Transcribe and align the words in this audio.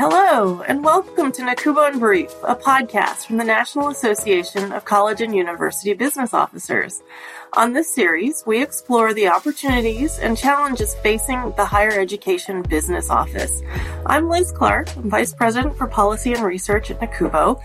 Hello, 0.00 0.62
and 0.62 0.84
welcome 0.84 1.32
to 1.32 1.42
NACUBO 1.42 1.92
in 1.92 1.98
Brief, 1.98 2.32
a 2.44 2.54
podcast 2.54 3.26
from 3.26 3.36
the 3.36 3.42
National 3.42 3.88
Association 3.88 4.70
of 4.70 4.84
College 4.84 5.20
and 5.20 5.34
University 5.34 5.92
Business 5.92 6.32
Officers. 6.32 7.02
On 7.56 7.72
this 7.72 7.92
series, 7.92 8.44
we 8.46 8.62
explore 8.62 9.12
the 9.12 9.26
opportunities 9.26 10.20
and 10.20 10.38
challenges 10.38 10.94
facing 11.02 11.52
the 11.56 11.64
higher 11.64 11.98
education 11.98 12.62
business 12.62 13.10
office. 13.10 13.60
I'm 14.06 14.28
Liz 14.28 14.52
Clark, 14.52 14.88
Vice 14.90 15.34
President 15.34 15.76
for 15.76 15.88
Policy 15.88 16.32
and 16.32 16.44
Research 16.44 16.92
at 16.92 17.00
NACUBO, 17.00 17.60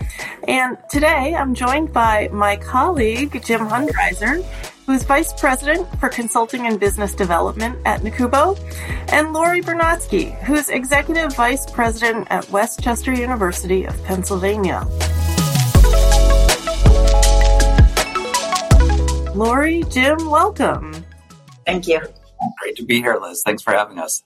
and 0.48 0.76
today 0.90 1.36
I'm 1.36 1.54
joined 1.54 1.92
by 1.92 2.30
my 2.32 2.56
colleague, 2.56 3.40
Jim 3.44 3.60
Hundrieser, 3.60 4.44
who's 4.86 5.02
Vice 5.02 5.32
President 5.32 5.88
for 5.98 6.08
Consulting 6.08 6.66
and 6.66 6.78
Business 6.78 7.14
Development 7.14 7.78
at 7.84 8.02
NACUBO, 8.02 8.58
and 9.12 9.32
Lori 9.32 9.60
Bernotsky, 9.60 10.38
who's 10.44 10.68
Executive 10.68 11.34
Vice 11.34 11.70
President 11.70 12.26
at 12.30 12.48
West 12.50 12.82
Chester 12.82 13.12
University 13.12 13.84
of 13.84 14.02
Pennsylvania. 14.04 14.86
Lori, 19.34 19.82
Jim, 19.90 20.30
welcome. 20.30 21.04
Thank 21.66 21.88
you. 21.88 22.00
Great 22.60 22.76
to 22.76 22.84
be 22.84 23.00
here, 23.00 23.18
Liz. 23.20 23.42
Thanks 23.42 23.62
for 23.62 23.72
having 23.72 23.98
us. 23.98 24.22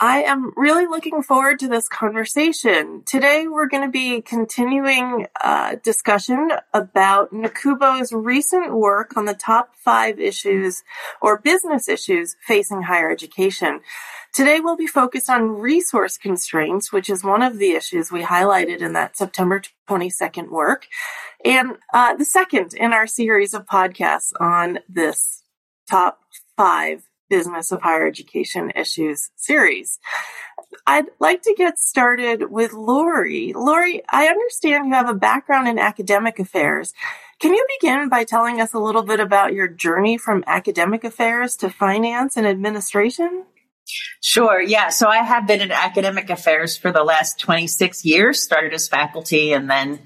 I 0.00 0.22
am 0.22 0.52
really 0.56 0.86
looking 0.86 1.22
forward 1.22 1.60
to 1.60 1.68
this 1.68 1.88
conversation. 1.88 3.04
Today, 3.06 3.46
we're 3.46 3.68
going 3.68 3.84
to 3.84 3.92
be 3.92 4.20
continuing 4.22 5.28
a 5.42 5.76
discussion 5.76 6.50
about 6.72 7.32
NACUBO's 7.32 8.12
recent 8.12 8.74
work 8.74 9.16
on 9.16 9.24
the 9.24 9.34
top 9.34 9.76
five 9.76 10.18
issues 10.18 10.82
or 11.22 11.38
business 11.38 11.88
issues 11.88 12.34
facing 12.44 12.82
higher 12.82 13.08
education. 13.08 13.80
Today, 14.32 14.58
we'll 14.58 14.76
be 14.76 14.88
focused 14.88 15.30
on 15.30 15.60
resource 15.60 16.18
constraints, 16.18 16.92
which 16.92 17.08
is 17.08 17.22
one 17.22 17.42
of 17.42 17.58
the 17.58 17.70
issues 17.70 18.10
we 18.10 18.22
highlighted 18.22 18.80
in 18.80 18.94
that 18.94 19.16
September 19.16 19.62
22nd 19.88 20.50
work, 20.50 20.88
and 21.44 21.76
uh, 21.92 22.14
the 22.16 22.24
second 22.24 22.74
in 22.74 22.92
our 22.92 23.06
series 23.06 23.54
of 23.54 23.64
podcasts 23.66 24.32
on 24.40 24.80
this 24.88 25.44
top 25.88 26.18
five 26.56 27.04
Business 27.28 27.72
of 27.72 27.82
Higher 27.82 28.06
Education 28.06 28.72
Issues 28.76 29.30
series. 29.36 29.98
I'd 30.86 31.06
like 31.18 31.42
to 31.42 31.54
get 31.56 31.78
started 31.78 32.50
with 32.50 32.72
Lori. 32.72 33.52
Lori, 33.54 34.02
I 34.08 34.26
understand 34.26 34.86
you 34.86 34.94
have 34.94 35.08
a 35.08 35.14
background 35.14 35.68
in 35.68 35.78
academic 35.78 36.38
affairs. 36.38 36.92
Can 37.40 37.52
you 37.52 37.66
begin 37.80 38.08
by 38.08 38.24
telling 38.24 38.60
us 38.60 38.74
a 38.74 38.78
little 38.78 39.02
bit 39.02 39.20
about 39.20 39.54
your 39.54 39.68
journey 39.68 40.18
from 40.18 40.44
academic 40.46 41.04
affairs 41.04 41.56
to 41.56 41.70
finance 41.70 42.36
and 42.36 42.46
administration? 42.46 43.44
Sure. 44.20 44.62
Yeah. 44.62 44.88
So 44.88 45.08
I 45.08 45.18
have 45.18 45.46
been 45.46 45.60
in 45.60 45.70
academic 45.70 46.30
affairs 46.30 46.76
for 46.76 46.90
the 46.90 47.04
last 47.04 47.38
26 47.38 48.04
years, 48.04 48.40
started 48.40 48.72
as 48.72 48.88
faculty 48.88 49.52
and 49.52 49.68
then 49.70 50.00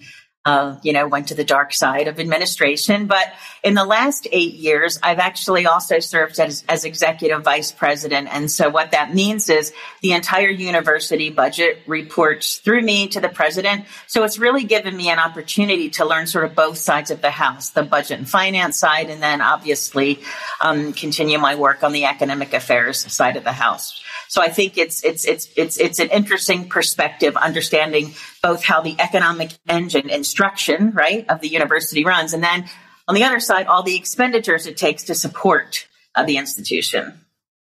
uh, 0.45 0.77
you 0.83 0.93
know, 0.93 1.07
went 1.07 1.29
to 1.29 1.35
the 1.35 1.45
dark 1.45 1.75
side 1.75 2.09
of 2.09 2.19
administration. 2.19 3.07
But 3.07 3.27
in 3.63 3.75
the 3.75 3.85
last 3.85 4.27
eight 4.33 4.55
years, 4.55 4.99
I've 5.03 5.19
actually 5.19 5.67
also 5.67 5.99
served 5.99 6.41
as, 6.41 6.65
as 6.69 6.85
executive 6.85 7.43
vice 7.43 7.71
president. 7.71 8.29
And 8.33 8.51
so 8.51 8.71
what 8.71 8.93
that 8.93 9.13
means 9.15 9.51
is 9.51 9.75
the 10.01 10.13
entire 10.13 10.49
university 10.49 11.29
budget 11.29 11.81
reports 11.87 12.59
through 12.59 12.83
me 12.83 13.09
to 13.09 13.21
the 13.21 13.29
president. 13.29 13.85
So 14.07 14.25
it's 14.25 14.39
really 14.39 14.65
given 14.65 14.97
me 14.97 15.11
an 15.11 15.19
opportunity 15.19 15.91
to 15.91 16.07
learn 16.07 16.27
sort 16.27 16.45
of 16.45 16.55
both 16.55 16.79
sides 16.79 17.11
of 17.11 17.21
the 17.21 17.31
house, 17.31 17.71
the 17.71 17.83
budget 17.83 18.19
and 18.19 18.29
finance 18.29 18.79
side, 18.79 19.11
and 19.11 19.23
then 19.23 19.43
obviously 19.43 20.21
um, 20.63 20.95
continue 20.95 21.39
my 21.39 21.57
work 21.57 21.83
on 21.83 21.93
the 21.93 22.05
academic 22.05 22.55
affairs 22.55 23.01
side 23.13 23.37
of 23.37 23.45
the 23.45 23.53
house. 23.53 24.03
So 24.29 24.43
I 24.43 24.49
think 24.49 24.77
it's 24.77 25.03
it's 25.05 25.25
it's 25.27 25.49
it's 25.57 25.79
it's 25.79 25.99
an 25.99 26.11
interesting 26.11 26.69
perspective, 26.69 27.35
understanding 27.37 28.13
both 28.43 28.65
how 28.65 28.81
the 28.81 28.97
economic 28.99 29.53
engine 29.69 30.11
instruction, 30.11 30.93
right, 30.93 31.25
of 31.29 31.41
the 31.41 31.49
university 31.49 32.05
runs, 32.05 32.33
and 32.33 32.43
then 32.43 32.69
on 33.07 33.15
the 33.15 33.25
other 33.25 33.41
side, 33.41 33.67
all 33.67 33.83
the 33.83 33.97
expenditures 33.97 34.67
it 34.67 34.77
takes 34.77 35.05
to 35.05 35.15
support 35.15 35.89
uh, 36.15 36.25
the 36.25 36.37
institution. 36.37 37.25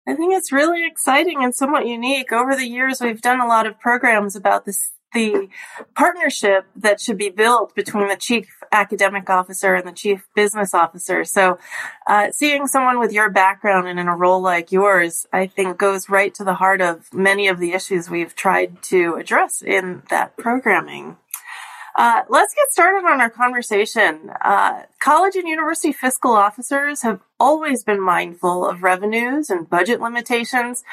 I 0.07 0.15
think 0.15 0.33
it's 0.33 0.51
really 0.51 0.87
exciting 0.87 1.43
and 1.43 1.53
somewhat 1.53 1.85
unique. 1.85 2.31
Over 2.31 2.55
the 2.55 2.67
years, 2.67 2.99
we've 2.99 3.21
done 3.21 3.39
a 3.39 3.47
lot 3.47 3.67
of 3.67 3.79
programs 3.79 4.35
about 4.35 4.65
this 4.65 4.91
the 5.13 5.49
partnership 5.95 6.65
that 6.75 7.01
should 7.01 7.17
be 7.17 7.29
built 7.29 7.75
between 7.75 8.07
the 8.07 8.15
chief 8.15 8.47
academic 8.71 9.29
officer 9.29 9.75
and 9.75 9.87
the 9.87 9.91
chief 9.91 10.27
business 10.35 10.73
officer. 10.73 11.25
So, 11.25 11.57
uh, 12.07 12.31
seeing 12.31 12.67
someone 12.67 12.99
with 12.99 13.11
your 13.11 13.29
background 13.29 13.87
and 13.87 13.99
in 13.99 14.07
a 14.07 14.15
role 14.15 14.41
like 14.41 14.71
yours, 14.71 15.25
I 15.33 15.47
think 15.47 15.77
goes 15.77 16.09
right 16.09 16.33
to 16.35 16.43
the 16.43 16.55
heart 16.55 16.81
of 16.81 17.11
many 17.13 17.47
of 17.47 17.59
the 17.59 17.73
issues 17.73 18.09
we've 18.09 18.35
tried 18.35 18.81
to 18.83 19.15
address 19.15 19.61
in 19.61 20.03
that 20.09 20.37
programming. 20.37 21.17
Uh, 21.95 22.21
let's 22.29 22.53
get 22.53 22.71
started 22.71 23.05
on 23.05 23.19
our 23.19 23.29
conversation. 23.29 24.31
Uh, 24.41 24.83
college 25.01 25.35
and 25.35 25.47
university 25.47 25.91
fiscal 25.91 26.31
officers 26.31 27.01
have 27.01 27.19
always 27.39 27.83
been 27.83 27.99
mindful 27.99 28.65
of 28.65 28.83
revenues 28.83 29.49
and 29.49 29.69
budget 29.69 29.99
limitations. 29.99 30.83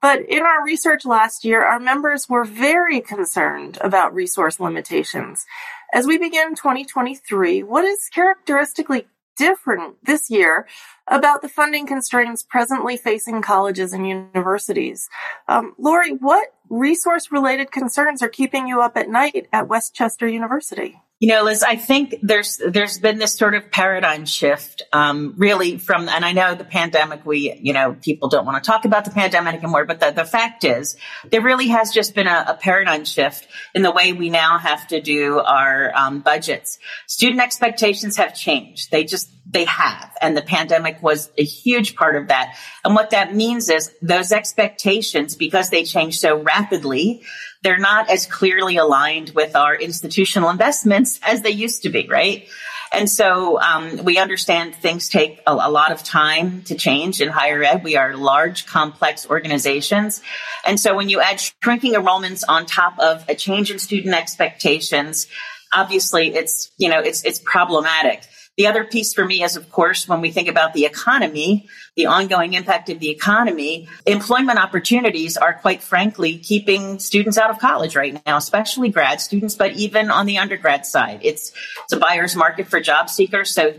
But 0.00 0.20
in 0.28 0.42
our 0.42 0.64
research 0.64 1.04
last 1.04 1.44
year, 1.44 1.64
our 1.64 1.80
members 1.80 2.28
were 2.28 2.44
very 2.44 3.00
concerned 3.00 3.78
about 3.80 4.14
resource 4.14 4.60
limitations. 4.60 5.46
As 5.92 6.06
we 6.06 6.18
begin 6.18 6.54
2023, 6.54 7.62
what 7.62 7.84
is 7.84 8.08
characteristically 8.12 9.06
different 9.36 9.96
this 10.04 10.30
year 10.30 10.66
about 11.08 11.42
the 11.42 11.48
funding 11.48 11.86
constraints 11.86 12.42
presently 12.42 12.96
facing 12.96 13.42
colleges 13.42 13.92
and 13.92 14.06
universities? 14.06 15.08
Um, 15.48 15.74
Lori, 15.78 16.12
what 16.12 16.54
resource 16.68 17.30
related 17.30 17.70
concerns 17.70 18.22
are 18.22 18.28
keeping 18.28 18.66
you 18.66 18.80
up 18.82 18.96
at 18.96 19.08
night 19.08 19.48
at 19.52 19.68
West 19.68 19.94
Chester 19.94 20.26
University? 20.26 21.00
You 21.18 21.28
know, 21.28 21.44
Liz, 21.44 21.62
I 21.62 21.76
think 21.76 22.16
there's 22.20 22.58
there's 22.58 22.98
been 22.98 23.18
this 23.18 23.34
sort 23.38 23.54
of 23.54 23.70
paradigm 23.70 24.26
shift, 24.26 24.82
um, 24.92 25.32
really 25.38 25.78
from, 25.78 26.10
and 26.10 26.26
I 26.26 26.32
know 26.32 26.54
the 26.54 26.64
pandemic. 26.64 27.24
We, 27.24 27.54
you 27.54 27.72
know, 27.72 27.96
people 27.98 28.28
don't 28.28 28.44
want 28.44 28.62
to 28.62 28.70
talk 28.70 28.84
about 28.84 29.06
the 29.06 29.10
pandemic 29.10 29.54
anymore, 29.54 29.86
but 29.86 29.98
the, 29.98 30.10
the 30.10 30.26
fact 30.26 30.62
is, 30.64 30.94
there 31.30 31.40
really 31.40 31.68
has 31.68 31.90
just 31.90 32.14
been 32.14 32.26
a, 32.26 32.44
a 32.48 32.54
paradigm 32.54 33.06
shift 33.06 33.48
in 33.74 33.80
the 33.80 33.92
way 33.92 34.12
we 34.12 34.28
now 34.28 34.58
have 34.58 34.86
to 34.88 35.00
do 35.00 35.38
our 35.38 35.90
um, 35.96 36.20
budgets. 36.20 36.78
Student 37.06 37.40
expectations 37.40 38.18
have 38.18 38.34
changed; 38.34 38.90
they 38.90 39.04
just 39.04 39.30
they 39.50 39.64
have, 39.64 40.14
and 40.20 40.36
the 40.36 40.42
pandemic 40.42 41.02
was 41.02 41.30
a 41.38 41.44
huge 41.44 41.96
part 41.96 42.16
of 42.16 42.28
that. 42.28 42.58
And 42.84 42.94
what 42.94 43.10
that 43.10 43.34
means 43.34 43.70
is 43.70 43.90
those 44.02 44.32
expectations, 44.32 45.34
because 45.34 45.70
they 45.70 45.84
change 45.84 46.18
so 46.18 46.42
rapidly, 46.42 47.22
they're 47.66 47.78
not 47.78 48.08
as 48.08 48.26
clearly 48.26 48.76
aligned 48.76 49.30
with 49.30 49.56
our 49.56 49.74
institutional 49.74 50.50
investments 50.50 51.18
as 51.20 51.42
they 51.42 51.50
used 51.50 51.82
to 51.82 51.88
be, 51.88 52.06
right? 52.06 52.46
And 52.92 53.10
so 53.10 53.60
um, 53.60 54.04
we 54.04 54.18
understand 54.18 54.76
things 54.76 55.08
take 55.08 55.40
a, 55.48 55.50
a, 55.50 55.68
lot 55.68 55.90
of 55.90 56.04
time 56.04 56.62
to 56.66 56.76
change 56.76 57.20
in 57.20 57.28
higher 57.28 57.60
ed. 57.64 57.82
We 57.82 57.96
are 57.96 58.16
large, 58.16 58.66
complex 58.66 59.28
organizations. 59.28 60.22
And 60.64 60.78
so 60.78 60.94
when 60.94 61.08
you 61.08 61.20
add 61.20 61.40
shrinking 61.40 61.94
enrollments 61.94 62.44
on 62.48 62.66
top 62.66 63.00
of 63.00 63.24
a 63.28 63.34
change 63.34 63.72
in 63.72 63.80
student 63.80 64.14
expectations, 64.14 65.26
obviously 65.74 66.36
it's, 66.36 66.70
you 66.78 66.88
know, 66.88 67.00
it's, 67.00 67.24
it's 67.24 67.40
problematic. 67.40 68.22
The 68.56 68.66
other 68.66 68.84
piece 68.84 69.12
for 69.12 69.24
me 69.24 69.42
is, 69.42 69.56
of 69.56 69.70
course, 69.70 70.08
when 70.08 70.22
we 70.22 70.30
think 70.30 70.48
about 70.48 70.72
the 70.72 70.86
economy, 70.86 71.68
the 71.94 72.06
ongoing 72.06 72.54
impact 72.54 72.88
of 72.88 72.98
the 73.00 73.10
economy, 73.10 73.88
employment 74.06 74.58
opportunities 74.58 75.36
are 75.36 75.52
quite 75.52 75.82
frankly 75.82 76.38
keeping 76.38 76.98
students 76.98 77.36
out 77.36 77.50
of 77.50 77.58
college 77.58 77.94
right 77.94 78.20
now, 78.24 78.38
especially 78.38 78.88
grad 78.88 79.20
students, 79.20 79.54
but 79.54 79.72
even 79.72 80.10
on 80.10 80.24
the 80.24 80.38
undergrad 80.38 80.86
side. 80.86 81.20
It's, 81.22 81.52
it's 81.84 81.92
a 81.92 81.98
buyer's 81.98 82.34
market 82.34 82.66
for 82.66 82.80
job 82.80 83.10
seekers. 83.10 83.54
So, 83.54 83.74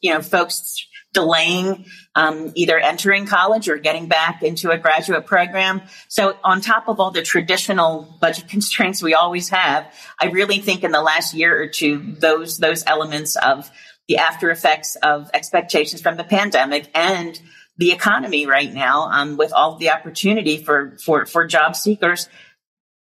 you 0.00 0.14
know, 0.14 0.22
folks 0.22 0.86
delaying 1.12 1.84
um, 2.14 2.52
either 2.54 2.78
entering 2.78 3.26
college 3.26 3.68
or 3.68 3.76
getting 3.76 4.08
back 4.08 4.42
into 4.42 4.70
a 4.70 4.78
graduate 4.78 5.26
program. 5.26 5.82
So 6.08 6.36
on 6.42 6.60
top 6.60 6.88
of 6.88 7.00
all 7.00 7.10
the 7.10 7.22
traditional 7.22 8.16
budget 8.20 8.48
constraints 8.48 9.02
we 9.02 9.14
always 9.14 9.50
have, 9.50 9.92
I 10.20 10.26
really 10.26 10.58
think 10.58 10.84
in 10.84 10.92
the 10.92 11.02
last 11.02 11.34
year 11.34 11.60
or 11.60 11.68
two, 11.68 12.14
those, 12.18 12.58
those 12.58 12.84
elements 12.86 13.36
of 13.36 13.70
the 14.12 14.18
after 14.18 14.50
effects 14.50 14.94
of 14.96 15.30
expectations 15.32 16.02
from 16.02 16.18
the 16.18 16.24
pandemic 16.24 16.90
and 16.94 17.40
the 17.78 17.92
economy 17.92 18.44
right 18.44 18.70
now, 18.70 19.08
um, 19.10 19.38
with 19.38 19.54
all 19.54 19.76
the 19.76 19.88
opportunity 19.88 20.58
for, 20.58 20.98
for, 21.02 21.24
for 21.24 21.46
job 21.46 21.74
seekers, 21.74 22.28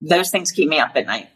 those 0.01 0.31
things 0.31 0.51
keep 0.51 0.67
me 0.67 0.79
up 0.79 0.94
at 0.95 1.05
night. 1.05 1.29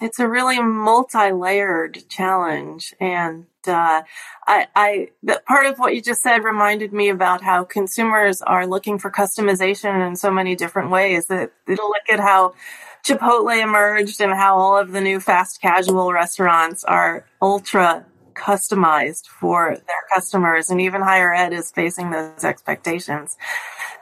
It's 0.00 0.18
a 0.18 0.26
really 0.26 0.58
multi-layered 0.58 2.08
challenge. 2.08 2.94
And, 2.98 3.44
uh, 3.66 4.02
I, 4.46 4.68
I, 4.74 5.08
part 5.46 5.66
of 5.66 5.78
what 5.78 5.94
you 5.94 6.00
just 6.00 6.22
said 6.22 6.42
reminded 6.42 6.94
me 6.94 7.10
about 7.10 7.42
how 7.42 7.64
consumers 7.64 8.40
are 8.40 8.66
looking 8.66 8.98
for 8.98 9.10
customization 9.10 10.06
in 10.06 10.16
so 10.16 10.30
many 10.30 10.56
different 10.56 10.90
ways 10.90 11.26
that 11.26 11.52
it'll 11.68 11.88
look 11.88 12.08
at 12.10 12.20
how 12.20 12.54
Chipotle 13.04 13.62
emerged 13.62 14.22
and 14.22 14.32
how 14.32 14.56
all 14.56 14.78
of 14.78 14.92
the 14.92 15.00
new 15.02 15.20
fast 15.20 15.60
casual 15.60 16.10
restaurants 16.10 16.84
are 16.84 17.26
ultra 17.42 18.06
customized 18.34 19.26
for 19.26 19.76
their 19.76 20.04
customers 20.12 20.70
and 20.70 20.80
even 20.80 21.02
higher 21.02 21.32
ed 21.32 21.52
is 21.52 21.70
facing 21.70 22.10
those 22.10 22.44
expectations. 22.44 23.36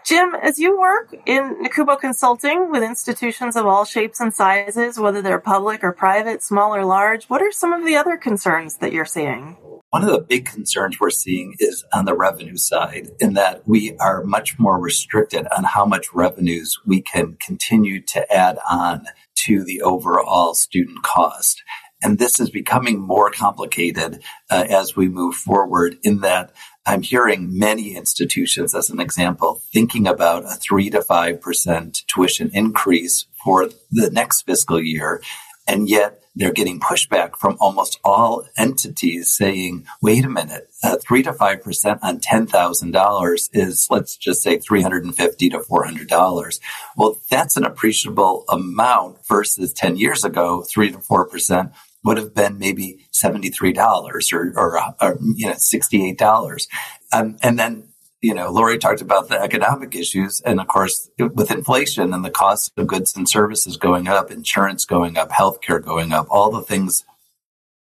Jim, 0.05 0.35
as 0.43 0.59
you 0.59 0.79
work 0.79 1.15
in 1.27 1.63
NACUBO 1.63 2.01
Consulting 2.01 2.73
with 2.73 2.83
institutions 2.83 3.55
of 3.55 3.67
all 3.67 3.85
shapes 3.85 4.21
and 4.21 4.35
sizes, 4.35 4.99
whether 4.99 5.23
they're 5.23 5.39
public 5.39 5.85
or 5.85 5.93
private, 5.93 6.43
small 6.43 6.75
or 6.75 6.85
large, 6.85 7.27
what 7.27 7.41
are 7.41 7.53
some 7.53 7.73
of 7.73 7.85
the 7.85 7.95
other 7.95 8.17
concerns 8.17 8.79
that 8.79 8.93
you're 8.93 9.05
seeing? 9.05 9.57
One 9.91 10.03
of 10.03 10.11
the 10.11 10.21
big 10.21 10.47
concerns 10.47 10.99
we're 10.99 11.11
seeing 11.11 11.55
is 11.59 11.85
on 11.93 12.07
the 12.07 12.17
revenue 12.17 12.57
side, 12.57 13.11
in 13.21 13.35
that 13.35 13.69
we 13.69 13.95
are 13.99 14.25
much 14.25 14.59
more 14.59 14.81
restricted 14.81 15.47
on 15.57 15.65
how 15.65 15.85
much 15.85 16.13
revenues 16.15 16.79
we 16.85 17.01
can 17.01 17.37
continue 17.41 18.01
to 18.07 18.35
add 18.35 18.59
on 18.69 19.05
to 19.45 19.63
the 19.63 19.83
overall 19.83 20.55
student 20.55 21.03
cost. 21.03 21.63
And 22.03 22.19
this 22.19 22.41
is 22.41 22.51
becoming 22.51 23.01
more 23.01 23.31
complicated 23.31 24.23
uh, 24.51 24.65
as 24.69 24.97
we 24.97 25.09
move 25.09 25.35
forward 25.35 25.99
in 26.03 26.21
that 26.21 26.53
I'm 26.85 27.03
hearing 27.03 27.57
many 27.57 27.95
institutions, 27.95 28.75
as 28.75 28.91
an 28.91 29.01
example, 29.01 29.63
thinking 29.73 30.07
about 30.07 30.45
a 30.45 30.57
three 30.57 30.91
to 30.91 30.99
5% 30.99 32.07
tuition 32.07 32.51
increase 32.53 33.27
for 33.45 33.69
the 33.91 34.11
next 34.11 34.43
fiscal 34.43 34.83
year. 34.83 35.23
And 35.69 35.89
yet 35.89 36.23
they're 36.35 36.53
getting 36.53 36.81
pushback 36.81 37.37
from 37.37 37.57
almost 37.61 38.01
all 38.03 38.45
entities 38.57 39.37
saying, 39.37 39.87
wait 40.01 40.25
a 40.25 40.29
minute, 40.29 40.69
uh, 40.83 40.97
three 40.97 41.23
to 41.23 41.33
5% 41.33 41.99
on 42.03 42.19
$10,000 42.19 43.49
is, 43.53 43.87
let's 43.91 44.17
just 44.17 44.43
say 44.43 44.59
350 44.59 45.51
to 45.51 45.59
$400. 45.59 46.61
Well, 46.97 47.19
that's 47.31 47.57
an 47.57 47.65
appreciable 47.65 48.45
amount 48.49 49.19
versus 49.29 49.73
10 49.73 49.97
years 49.97 50.25
ago, 50.25 50.63
three 50.63 50.91
to 50.91 50.99
4% 50.99 51.73
would 52.05 52.17
have 52.17 52.35
been 52.35 52.59
maybe 52.59 53.07
$73 53.13 53.77
or, 53.77 54.53
or, 54.57 54.81
or 55.01 55.19
you 55.37 55.47
know, 55.47 55.55
$68. 55.55 56.67
Um, 57.13 57.37
and 57.43 57.59
then, 57.59 57.89
you 58.21 58.35
know, 58.35 58.51
Lori 58.51 58.79
talked 58.79 59.01
about 59.01 59.29
the 59.29 59.41
economic 59.41 59.95
issues. 59.95 60.41
And 60.45 60.61
of 60.61 60.69
course, 60.69 61.11
with 61.19 61.51
inflation 61.51 62.13
and 62.13 62.25
the 62.25 62.31
cost 62.31 62.73
of 62.77 62.87
goods 62.87 63.17
and 63.17 63.29
services 63.29 63.77
going 63.77 64.09
up, 64.09 64.31
insurance 64.31 64.85
going 64.85 65.17
up, 65.17 65.31
healthcare 65.31 65.83
going 65.83 66.13
up, 66.13 66.27
all 66.31 66.51
the 66.51 66.63
things 66.63 67.05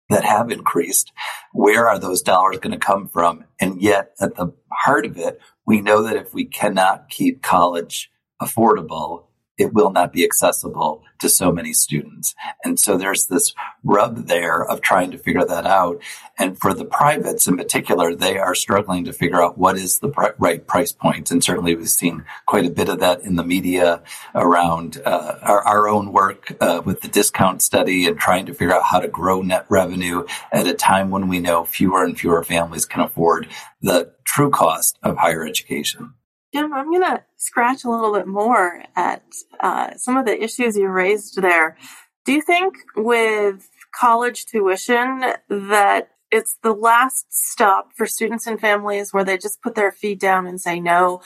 that 0.09 0.23
have 0.23 0.51
increased, 0.51 1.11
where 1.53 1.87
are 1.87 1.99
those 1.99 2.21
dollars 2.21 2.59
going 2.59 2.71
to 2.71 2.85
come 2.85 3.07
from? 3.07 3.43
And 3.59 3.81
yet 3.81 4.13
at 4.19 4.35
the 4.35 4.53
heart 4.71 5.05
of 5.05 5.17
it, 5.17 5.39
we 5.65 5.81
know 5.81 6.03
that 6.03 6.15
if 6.15 6.33
we 6.33 6.45
cannot 6.45 7.09
keep 7.09 7.41
college 7.41 8.09
affordable, 8.41 9.26
it 9.57 9.74
will 9.74 9.92
not 9.92 10.13
be 10.13 10.24
accessible 10.24 11.04
to 11.19 11.30
so 11.30 11.51
many 11.51 11.74
students. 11.74 12.36
And 12.63 12.80
so 12.80 12.98
there's 12.98 13.25
this 13.25 13.54
rub 13.83 14.27
there 14.27 14.63
of 14.63 14.81
trying 14.81 15.12
to 15.12 15.18
figure 15.18 15.45
that 15.45 15.65
out. 15.65 16.01
And 16.38 16.59
for 16.59 16.74
the 16.74 16.86
privates 16.86 17.48
in 17.48 17.57
particular, 17.57 18.13
they 18.13 18.38
are 18.38 18.54
struggling 18.54 19.06
to 19.06 19.13
figure 19.13 19.42
out 19.42 19.57
what 19.57 19.77
is 19.77 20.00
the 20.00 20.09
pr- 20.09 20.36
right 20.38 20.65
price 20.65 20.92
point. 20.92 21.31
And 21.31 21.44
certainly 21.44 21.75
we've 21.75 21.89
seen 21.89 22.25
quite 22.45 22.65
a 22.65 22.69
bit 22.69 22.89
of 22.89 23.00
that 23.00 23.21
in 23.21 23.36
the 23.36 23.44
media 23.44 24.04
around 24.36 25.01
uh, 25.04 25.39
our, 25.42 25.62
our, 25.62 25.88
own 25.88 26.12
work 26.12 26.56
uh, 26.60 26.81
with 26.83 27.01
the 27.01 27.07
discount 27.07 27.62
study 27.62 28.07
and 28.07 28.19
trying 28.19 28.45
to 28.45 28.53
figure 28.53 28.74
out 28.74 28.83
how 28.83 29.00
to 29.00 29.07
grow 29.07 29.42
net 29.42 29.65
revenue 29.69 30.25
at 30.51 30.68
a 30.68 30.74
time 30.74 31.10
when 31.10 31.30
we 31.30 31.39
know 31.39 31.63
fewer 31.63 32.03
and 32.03 32.19
fewer 32.19 32.44
families 32.44 32.86
can 32.86 33.01
afford 33.01 33.48
the 33.81 34.12
true 34.25 34.50
cost 34.50 35.00
of 35.01 35.18
higher 35.18 35.45
education. 35.45 36.13
Jim, 36.53 36.73
I'm 36.73 36.89
going 36.91 37.03
to 37.03 37.23
scratch 37.35 37.83
a 37.83 37.89
little 37.89 38.13
bit 38.13 38.27
more 38.27 38.83
at 38.95 39.23
uh, 39.59 39.95
some 39.97 40.17
of 40.17 40.25
the 40.25 40.41
issues 40.41 40.77
you 40.77 40.88
raised 40.88 41.41
there. 41.41 41.77
Do 42.25 42.33
you 42.33 42.41
think 42.41 42.75
with 42.95 43.69
college 43.94 44.45
tuition 44.45 45.23
that 45.49 46.09
it's 46.31 46.57
the 46.63 46.73
last 46.73 47.27
stop 47.29 47.91
for 47.95 48.05
students 48.05 48.47
and 48.47 48.59
families 48.59 49.13
where 49.13 49.23
they 49.23 49.38
just 49.38 49.61
put 49.61 49.75
their 49.75 49.91
feet 49.91 50.19
down 50.19 50.47
and 50.47 50.59
say 50.59 50.79
no? 50.79 51.21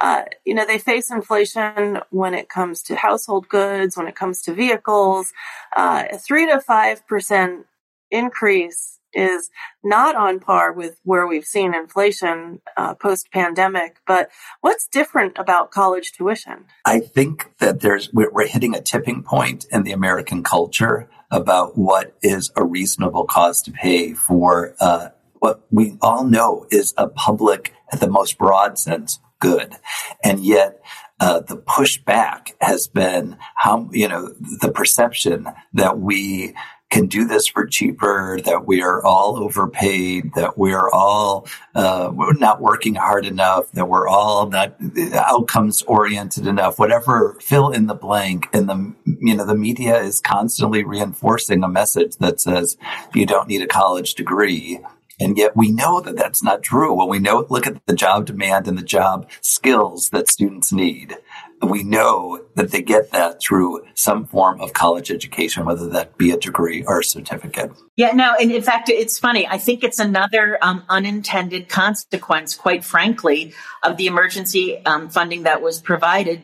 Uh, 0.00 0.24
you 0.44 0.54
know, 0.54 0.66
they 0.66 0.78
face 0.78 1.10
inflation 1.10 1.98
when 2.10 2.34
it 2.34 2.48
comes 2.48 2.82
to 2.82 2.96
household 2.96 3.48
goods, 3.48 3.96
when 3.96 4.06
it 4.06 4.14
comes 4.14 4.42
to 4.42 4.54
vehicles. 4.54 5.32
Uh, 5.74 6.04
a 6.12 6.18
three 6.18 6.46
to 6.46 6.60
five 6.60 7.06
percent 7.06 7.66
increase 8.10 8.95
is 9.16 9.50
not 9.82 10.14
on 10.14 10.38
par 10.38 10.72
with 10.72 10.98
where 11.02 11.26
we've 11.26 11.44
seen 11.44 11.74
inflation 11.74 12.60
uh, 12.76 12.94
post 12.94 13.30
pandemic. 13.32 13.96
But 14.06 14.30
what's 14.60 14.86
different 14.86 15.38
about 15.38 15.70
college 15.70 16.12
tuition? 16.12 16.66
I 16.84 17.00
think 17.00 17.52
that 17.58 17.80
there's 17.80 18.12
we're 18.12 18.46
hitting 18.46 18.74
a 18.74 18.80
tipping 18.80 19.22
point 19.22 19.64
in 19.72 19.82
the 19.82 19.92
American 19.92 20.42
culture 20.42 21.08
about 21.30 21.76
what 21.76 22.16
is 22.22 22.52
a 22.56 22.64
reasonable 22.64 23.24
cost 23.24 23.64
to 23.64 23.72
pay 23.72 24.12
for 24.14 24.74
uh, 24.80 25.08
what 25.40 25.66
we 25.70 25.96
all 26.00 26.24
know 26.24 26.66
is 26.70 26.94
a 26.96 27.08
public, 27.08 27.72
at 27.92 28.00
the 28.00 28.10
most 28.10 28.38
broad 28.38 28.78
sense, 28.78 29.20
good, 29.40 29.74
and 30.22 30.44
yet. 30.44 30.80
Uh, 31.18 31.40
the 31.40 31.56
pushback 31.56 32.50
has 32.60 32.88
been 32.88 33.38
how 33.54 33.88
you 33.90 34.06
know 34.06 34.34
the 34.60 34.70
perception 34.70 35.48
that 35.72 35.98
we 35.98 36.54
can 36.90 37.06
do 37.06 37.26
this 37.26 37.46
for 37.48 37.66
cheaper, 37.66 38.38
that 38.44 38.66
we 38.66 38.80
are 38.80 39.04
all 39.04 39.42
overpaid, 39.42 40.32
that 40.34 40.56
we 40.56 40.72
are 40.72 40.90
all 40.92 41.46
uh, 41.74 42.12
not 42.38 42.60
working 42.60 42.94
hard 42.94 43.26
enough, 43.26 43.70
that 43.72 43.88
we're 43.88 44.08
all 44.08 44.48
not 44.48 44.76
outcomes 45.14 45.82
oriented 45.82 46.46
enough, 46.46 46.78
whatever, 46.78 47.36
fill 47.40 47.70
in 47.70 47.86
the 47.86 47.94
blank. 47.94 48.48
And 48.52 48.68
the, 48.68 48.94
you 49.04 49.34
know, 49.34 49.44
the 49.44 49.56
media 49.56 50.00
is 50.00 50.20
constantly 50.20 50.84
reinforcing 50.84 51.64
a 51.64 51.68
message 51.68 52.16
that 52.18 52.40
says 52.40 52.76
you 53.14 53.26
don't 53.26 53.48
need 53.48 53.62
a 53.62 53.66
college 53.66 54.14
degree. 54.14 54.78
And 55.18 55.36
yet 55.36 55.56
we 55.56 55.72
know 55.72 56.00
that 56.00 56.16
that's 56.16 56.42
not 56.42 56.62
true. 56.62 56.94
When 56.94 57.08
we 57.08 57.18
know, 57.18 57.46
look 57.48 57.66
at 57.66 57.84
the 57.86 57.94
job 57.94 58.26
demand 58.26 58.68
and 58.68 58.78
the 58.78 58.82
job 58.82 59.28
skills 59.40 60.10
that 60.10 60.28
students 60.28 60.72
need 60.72 61.16
we 61.62 61.82
know 61.82 62.44
that 62.54 62.70
they 62.70 62.82
get 62.82 63.12
that 63.12 63.40
through 63.40 63.82
some 63.94 64.26
form 64.26 64.60
of 64.60 64.72
college 64.72 65.10
education, 65.10 65.64
whether 65.64 65.88
that 65.88 66.18
be 66.18 66.30
a 66.30 66.36
degree 66.36 66.84
or 66.86 67.00
a 67.00 67.04
certificate. 67.04 67.72
Yeah, 67.96 68.12
no, 68.12 68.34
and 68.38 68.52
in 68.52 68.62
fact, 68.62 68.88
it's 68.88 69.18
funny. 69.18 69.46
I 69.46 69.58
think 69.58 69.82
it's 69.82 69.98
another 69.98 70.58
um, 70.60 70.84
unintended 70.88 71.68
consequence, 71.68 72.54
quite 72.54 72.84
frankly, 72.84 73.54
of 73.82 73.96
the 73.96 74.06
emergency 74.06 74.84
um, 74.84 75.08
funding 75.08 75.44
that 75.44 75.62
was 75.62 75.80
provided 75.80 76.42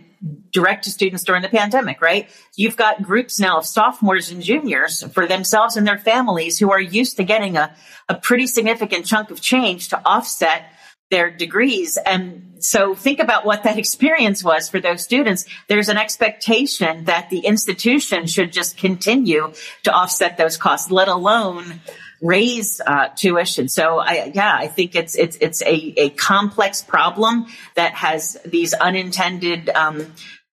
direct 0.50 0.85
to 0.85 0.91
students 0.91 1.25
during 1.25 1.43
the 1.43 1.49
pandemic, 1.49 2.00
right? 2.00 2.29
You've 2.56 2.76
got 2.76 3.03
groups 3.03 3.41
now 3.41 3.59
of 3.59 3.67
sophomores 3.67 4.31
and 4.31 4.43
juniors 4.43 5.03
for 5.12 5.26
themselves 5.26 5.76
and 5.76 5.87
their 5.87 5.99
families 5.99 6.59
who 6.59 6.70
are 6.70 6.81
used 6.81 7.17
to 7.17 7.25
getting 7.25 7.56
a, 7.56 7.75
a 8.09 8.14
pretty 8.14 8.47
significant 8.47 9.05
chunk 9.05 9.31
of 9.31 9.41
change 9.41 9.88
to 9.88 10.00
offset 10.06 10.64
their 11.12 11.31
degrees. 11.31 11.99
And 11.99 12.55
so 12.59 12.94
think 12.94 13.20
about 13.20 13.44
what 13.44 13.64
that 13.64 13.79
experience 13.79 14.43
was 14.43 14.70
for 14.70 14.81
those 14.81 15.05
students. 15.05 15.44
There's 15.69 15.91
an 15.91 15.99
expectation 15.99 17.05
that 17.05 17.29
the 17.29 17.41
institution 17.41 18.26
should 18.26 18.50
just 18.50 18.78
continue 18.78 19.52
to 19.83 19.92
offset 19.92 20.38
those 20.38 20.57
costs, 20.57 20.90
let 20.90 21.09
alone 21.09 21.81
raise 22.23 22.81
uh, 22.81 23.09
tuition. 23.14 23.69
So 23.69 23.99
I, 23.99 24.33
yeah, 24.35 24.57
I 24.59 24.69
think 24.69 24.95
it's, 24.95 25.14
it's, 25.14 25.37
it's 25.40 25.61
a, 25.62 25.95
a 25.99 26.11
complex 26.11 26.81
problem 26.81 27.47
that 27.75 27.92
has 27.95 28.38
these 28.47 28.73
unintended 28.73 29.69
um, 29.69 30.07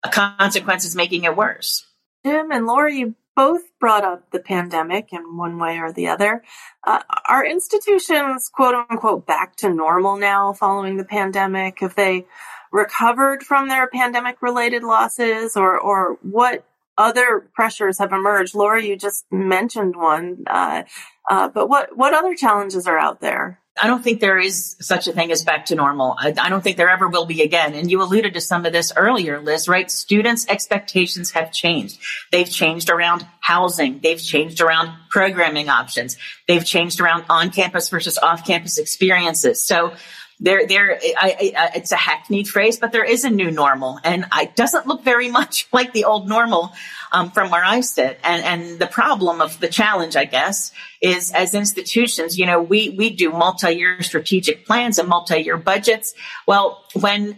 consequences 0.10 0.96
making 0.96 1.26
it 1.26 1.36
worse. 1.36 1.86
Jim 2.26 2.50
and 2.52 2.66
Lori, 2.66 3.00
you 3.00 3.16
both 3.36 3.64
brought 3.86 4.04
up 4.04 4.32
the 4.32 4.40
pandemic 4.40 5.14
in 5.14 5.38
one 5.38 5.60
way 5.60 5.78
or 5.78 5.94
the 5.94 6.08
other. 6.08 6.42
Uh, 6.84 7.04
are 7.30 7.46
institutions, 7.46 8.50
quote 8.52 8.74
unquote, 8.74 9.28
back 9.28 9.56
to 9.56 9.70
normal 9.70 10.18
now 10.18 10.52
following 10.52 10.98
the 10.98 11.06
pandemic? 11.06 11.82
Have 11.82 11.94
they 11.94 12.26
recovered 12.72 13.44
from 13.44 13.68
their 13.68 13.88
pandemic 13.88 14.42
related 14.42 14.82
losses 14.82 15.56
or, 15.56 15.80
or 15.80 16.18
what 16.24 16.66
other 16.98 17.48
pressures 17.54 18.00
have 18.00 18.12
emerged? 18.12 18.56
Laura, 18.56 18.82
you 18.82 18.98
just 18.98 19.24
mentioned 19.32 19.96
one. 19.96 20.46
Uh, 20.48 20.82
uh, 21.30 21.48
but 21.50 21.70
what, 21.70 21.96
what 21.96 22.16
other 22.16 22.34
challenges 22.34 22.88
are 22.88 22.98
out 22.98 23.22
there? 23.22 23.60
I 23.82 23.88
don't 23.88 24.02
think 24.02 24.22
there 24.22 24.40
is 24.40 24.78
such 24.80 25.08
a 25.10 25.12
thing 25.12 25.34
as 25.34 25.44
back 25.44 25.66
to 25.66 25.76
normal. 25.76 26.16
I, 26.18 26.34
I, 26.38 26.50
don't 26.50 26.62
think 26.62 26.78
there 26.78 26.90
ever 26.90 27.10
will 27.10 27.26
be 27.26 27.42
again. 27.42 27.74
And 27.74 27.92
you 27.92 28.02
alluded 28.02 28.34
to 28.36 28.42
some 28.42 28.66
of 28.66 28.72
this 28.72 28.94
earlier, 28.96 29.42
Liz, 29.42 29.68
right? 29.68 29.92
Students' 29.92 30.48
expectations 30.48 31.32
have 31.32 31.52
changed. 31.52 32.00
They've 32.32 32.50
changed 32.50 32.90
around 32.90 33.28
housing. 33.42 34.00
They've 34.02 34.22
changed 34.22 34.62
around 34.62 34.92
programming 35.10 35.68
options. 35.68 36.16
They've 36.48 36.66
changed 36.66 37.02
around 37.02 37.26
on 37.30 37.50
campus 37.50 37.90
versus 37.90 38.18
off 38.18 38.48
campus 38.48 38.78
experiences. 38.78 39.66
So 39.66 39.94
there, 40.40 40.68
there, 40.68 41.00
I, 41.18 41.54
I, 41.58 41.72
it's 41.76 41.92
a 41.92 41.98
hackneyed 41.98 42.48
phrase, 42.48 42.78
but 42.78 42.92
there 42.92 43.06
is 43.06 43.24
a 43.24 43.30
new 43.30 43.52
normal 43.52 44.00
and 44.04 44.26
it 44.36 44.56
doesn't 44.56 44.86
look 44.86 45.04
very 45.04 45.30
much 45.40 45.68
like 45.72 45.94
the 45.94 46.06
old 46.06 46.28
normal, 46.28 46.74
um, 47.12 47.32
from 47.32 47.52
where 47.52 47.64
I 47.64 47.82
sit. 47.82 48.20
And, 48.24 48.44
and 48.44 48.80
the 48.80 48.88
problem 48.88 49.42
of 49.42 49.60
the 49.60 49.68
challenge, 49.68 50.16
I 50.16 50.26
guess, 50.26 50.72
is 51.02 51.32
as 51.32 51.54
institutions, 51.54 52.38
you 52.38 52.46
know, 52.46 52.62
we, 52.62 52.90
we 52.90 53.10
do 53.12 53.32
multi-year 53.32 54.02
strategic 54.02 54.66
plans 54.66 55.00
and 55.00 55.08
multi-year 55.08 55.58
budgets. 55.58 56.14
Well, 56.46 56.84
when 56.94 57.38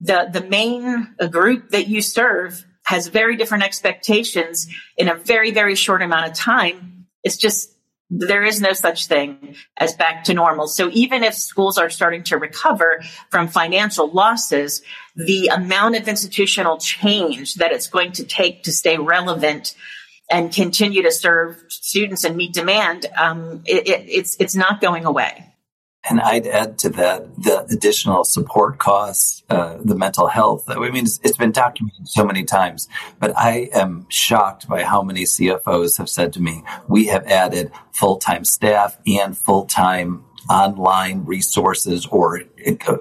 the, 0.00 0.28
the 0.32 0.42
main 0.42 1.14
group 1.30 1.70
that 1.70 1.88
you 1.88 2.00
serve 2.00 2.64
has 2.84 3.08
very 3.08 3.36
different 3.36 3.64
expectations 3.64 4.68
in 4.96 5.08
a 5.08 5.14
very, 5.14 5.50
very 5.50 5.74
short 5.74 6.00
amount 6.00 6.30
of 6.30 6.32
time, 6.34 7.06
it's 7.22 7.36
just 7.36 7.74
there 8.10 8.42
is 8.42 8.60
no 8.60 8.72
such 8.72 9.06
thing 9.06 9.54
as 9.76 9.94
back 9.94 10.24
to 10.24 10.34
normal. 10.34 10.66
So 10.66 10.88
even 10.92 11.22
if 11.24 11.34
schools 11.34 11.76
are 11.76 11.90
starting 11.90 12.22
to 12.24 12.38
recover 12.38 13.02
from 13.30 13.48
financial 13.48 14.10
losses, 14.10 14.82
the 15.14 15.48
amount 15.48 15.96
of 15.96 16.08
institutional 16.08 16.78
change 16.78 17.56
that 17.56 17.72
it's 17.72 17.88
going 17.88 18.12
to 18.12 18.24
take 18.24 18.62
to 18.62 18.72
stay 18.72 18.96
relevant 18.96 19.74
and 20.30 20.52
continue 20.52 21.02
to 21.02 21.10
serve 21.10 21.62
students 21.68 22.24
and 22.24 22.36
meet 22.36 22.54
demand, 22.54 23.06
um, 23.16 23.62
it, 23.66 23.86
it, 23.88 24.04
it's 24.08 24.36
it's 24.38 24.54
not 24.54 24.80
going 24.80 25.04
away. 25.04 25.44
And 26.08 26.20
I'd 26.20 26.46
add 26.46 26.78
to 26.78 26.88
that 26.90 27.36
the 27.36 27.66
additional 27.70 28.24
support 28.24 28.78
costs, 28.78 29.42
uh, 29.50 29.76
the 29.82 29.94
mental 29.94 30.26
health. 30.26 30.68
I 30.68 30.78
mean, 30.78 31.04
it's, 31.04 31.20
it's 31.22 31.36
been 31.36 31.52
documented 31.52 32.08
so 32.08 32.24
many 32.24 32.44
times, 32.44 32.88
but 33.18 33.36
I 33.36 33.68
am 33.74 34.06
shocked 34.08 34.68
by 34.68 34.84
how 34.84 35.02
many 35.02 35.24
CFOs 35.24 35.98
have 35.98 36.08
said 36.08 36.32
to 36.34 36.40
me, 36.40 36.64
we 36.86 37.06
have 37.06 37.26
added 37.26 37.72
full-time 37.92 38.44
staff 38.44 38.98
and 39.06 39.36
full-time 39.36 40.24
online 40.48 41.24
resources 41.24 42.06
or 42.06 42.42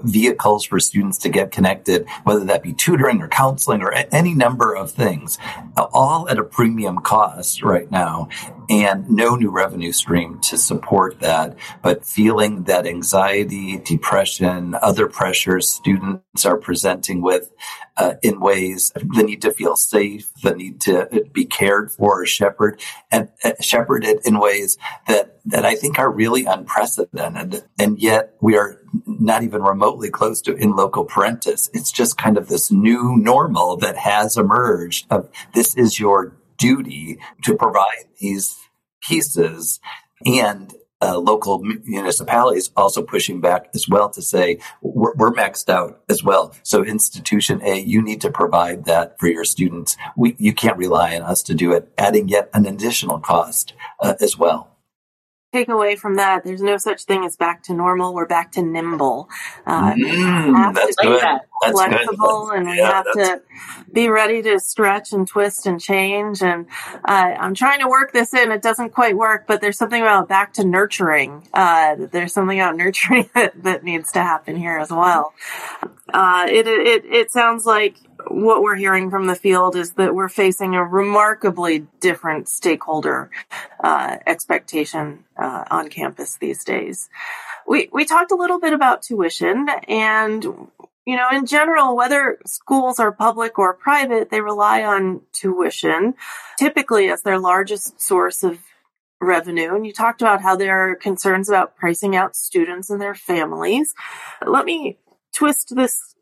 vehicles 0.04 0.66
for 0.66 0.80
students 0.80 1.18
to 1.20 1.30
get 1.30 1.52
connected, 1.52 2.08
whether 2.24 2.46
that 2.46 2.64
be 2.64 2.74
tutoring 2.74 3.22
or 3.22 3.28
counseling 3.28 3.82
or 3.82 3.92
any 3.92 4.34
number 4.34 4.76
of 4.76 4.92
things, 4.92 5.38
all 5.76 6.28
at 6.30 6.38
a 6.38 6.44
premium 6.44 7.00
cost 7.00 7.64
right 7.64 7.90
now 7.92 8.30
and 8.70 9.10
no 9.10 9.36
new 9.36 9.50
revenue 9.50 9.92
stream 9.92 10.40
to 10.42 10.58
support 10.58 11.20
that. 11.22 11.58
But 11.82 12.06
feeling 12.06 12.64
that 12.64 12.86
anxiety, 12.86 13.78
depression, 13.78 14.76
other 14.82 15.08
pressures 15.08 15.70
students 15.70 16.46
are 16.46 16.58
presenting 16.58 17.22
with 17.22 17.52
uh, 17.96 18.16
in 18.22 18.40
ways 18.40 18.92
the 18.96 19.24
need 19.24 19.42
to 19.42 19.52
feel 19.52 19.76
safe, 19.76 20.32
the 20.44 20.54
need 20.54 20.82
to 20.82 21.26
be 21.32 21.46
cared 21.46 21.92
for 21.92 22.22
or 22.22 22.26
shepherded 22.26 22.82
and 23.12 23.30
uh, 23.44 23.54
shepherded 23.60 24.20
in 24.26 24.40
ways 24.40 24.78
that, 25.08 25.40
that 25.46 25.66
I 25.66 25.76
think 25.76 25.98
are 25.98 26.12
really 26.12 26.46
unprecedented. 26.46 27.64
And 27.80 28.00
yet 28.00 28.36
we 28.40 28.56
are 28.58 28.80
not 29.06 29.44
even 29.44 29.62
remotely 29.62 30.10
close 30.10 30.42
to 30.42 30.56
in 30.56 30.76
loco 30.76 31.04
parentis. 31.04 31.70
It's 31.74 31.92
just 31.92 32.18
kind 32.18 32.38
of 32.38 32.48
this 32.48 32.72
new 32.72 33.18
normal 33.18 33.78
that 33.78 33.98
has 33.98 34.38
emerged 34.38 35.06
of 35.10 35.30
this 35.54 35.76
is 35.76 36.00
your 36.00 36.36
duty 36.58 37.20
to 37.44 37.56
provide 37.56 38.06
these 38.20 38.58
pieces 39.02 39.80
and 40.26 40.74
uh, 41.00 41.18
local 41.20 41.60
municipalities 41.60 42.72
also 42.76 43.04
pushing 43.04 43.40
back 43.40 43.70
as 43.76 43.88
well 43.88 44.10
to 44.10 44.22
say 44.22 44.60
we're, 44.82 45.14
we're, 45.14 45.34
maxed 45.34 45.70
out 45.70 46.02
as 46.10 46.24
well. 46.24 46.56
So 46.64 46.84
institution 46.84 47.62
A, 47.64 47.80
you 47.80 48.02
need 48.02 48.22
to 48.22 48.32
provide 48.32 48.86
that 48.86 49.20
for 49.20 49.28
your 49.28 49.44
students. 49.44 49.96
We, 50.16 50.36
you 50.40 50.54
can't 50.54 50.78
rely 50.78 51.16
on 51.16 51.22
us 51.22 51.44
to 51.44 51.54
do 51.54 51.72
it, 51.74 51.94
adding 52.00 52.30
yet 52.30 52.50
an 52.52 52.66
additional 52.66 53.20
cost 53.20 53.74
uh, 54.00 54.16
as 54.20 54.40
well 54.40 54.77
take 55.54 55.70
away 55.70 55.96
from 55.96 56.16
that, 56.16 56.44
there's 56.44 56.62
no 56.62 56.78
such 56.78 57.06
thing 57.06 57.24
as 57.24 57.38
back 57.38 57.64
to 57.64 57.74
normal. 57.74 58.14
We're 58.14 58.28
back 58.28 58.52
to 58.54 58.62
nimble. 58.62 59.30
Uh, 59.66 59.94
mm, 59.94 60.74
that's 60.74 60.96
good. 60.98 61.22
That's 61.22 61.72
flexible, 61.72 62.48
good. 62.48 62.60
and 62.60 62.68
we 62.68 62.78
yeah, 62.78 62.92
have 62.92 63.06
to 63.14 63.42
be 63.92 64.10
ready 64.10 64.42
to 64.44 64.60
stretch 64.60 65.14
and 65.14 65.28
twist 65.28 65.66
and 65.66 65.80
change. 65.80 66.44
And 66.44 66.68
uh, 67.06 67.36
I'm 67.40 67.54
trying 67.54 67.80
to 67.80 67.88
work 67.88 68.12
this 68.12 68.34
in. 68.34 68.52
It 68.52 68.62
doesn't 68.62 68.92
quite 68.92 69.16
work, 69.16 69.46
but 69.48 69.62
there's 69.62 69.78
something 69.78 70.02
about 70.02 70.28
back 70.28 70.54
to 70.54 70.66
nurturing. 70.66 71.48
Uh, 71.54 71.96
there's 72.12 72.34
something 72.34 72.60
about 72.60 72.76
nurturing 72.76 73.30
that, 73.34 73.64
that 73.64 73.84
needs 73.84 74.12
to 74.14 74.20
happen 74.22 74.56
here 74.58 74.78
as 74.78 74.90
well. 74.90 75.34
Uh, 76.14 76.46
it, 76.50 76.68
it 76.68 77.06
it 77.06 77.32
sounds 77.32 77.66
like 77.66 77.96
what 78.30 78.62
we're 78.62 78.76
hearing 78.76 79.10
from 79.10 79.28
the 79.28 79.36
field 79.36 79.76
is 79.76 79.94
that 79.94 80.16
we're 80.16 80.30
facing 80.30 80.76
a 80.76 80.84
remarkably 80.84 81.88
different 82.00 82.50
stakeholder 82.50 83.30
uh, 83.84 84.18
expectation 84.26 85.26
uh, 85.38 85.64
on 85.70 85.90
campus 85.90 86.38
these 86.38 86.64
days. 86.64 87.10
We 87.68 87.90
we 87.92 88.06
talked 88.06 88.32
a 88.32 88.36
little 88.36 88.60
bit 88.60 88.74
about 88.74 89.02
tuition, 89.02 89.68
and 89.88 90.44
you 91.06 91.16
know, 91.16 91.28
in 91.32 91.46
general, 91.46 91.96
whether 91.96 92.38
schools 92.46 93.00
are 93.00 93.12
public 93.12 93.58
or 93.58 93.74
private, 93.74 94.30
they 94.30 94.42
rely 94.42 94.84
on 94.84 95.22
tuition, 95.32 96.16
typically 96.60 97.10
as 97.10 97.22
their 97.22 97.40
largest 97.40 98.02
source 98.02 98.44
of 98.44 98.60
revenue. 99.22 99.74
And 99.74 99.86
you 99.86 99.94
talked 99.94 100.22
about 100.22 100.42
how 100.42 100.56
there 100.56 100.92
are 100.92 100.96
concerns 100.96 101.50
about 101.50 101.76
pricing 101.78 102.16
out 102.16 102.36
students 102.36 102.90
and 102.90 103.02
their 103.02 103.16
families. 103.16 103.96
Let 104.46 104.66
me 104.66 104.98
twist 105.34 105.76
this 105.76 106.16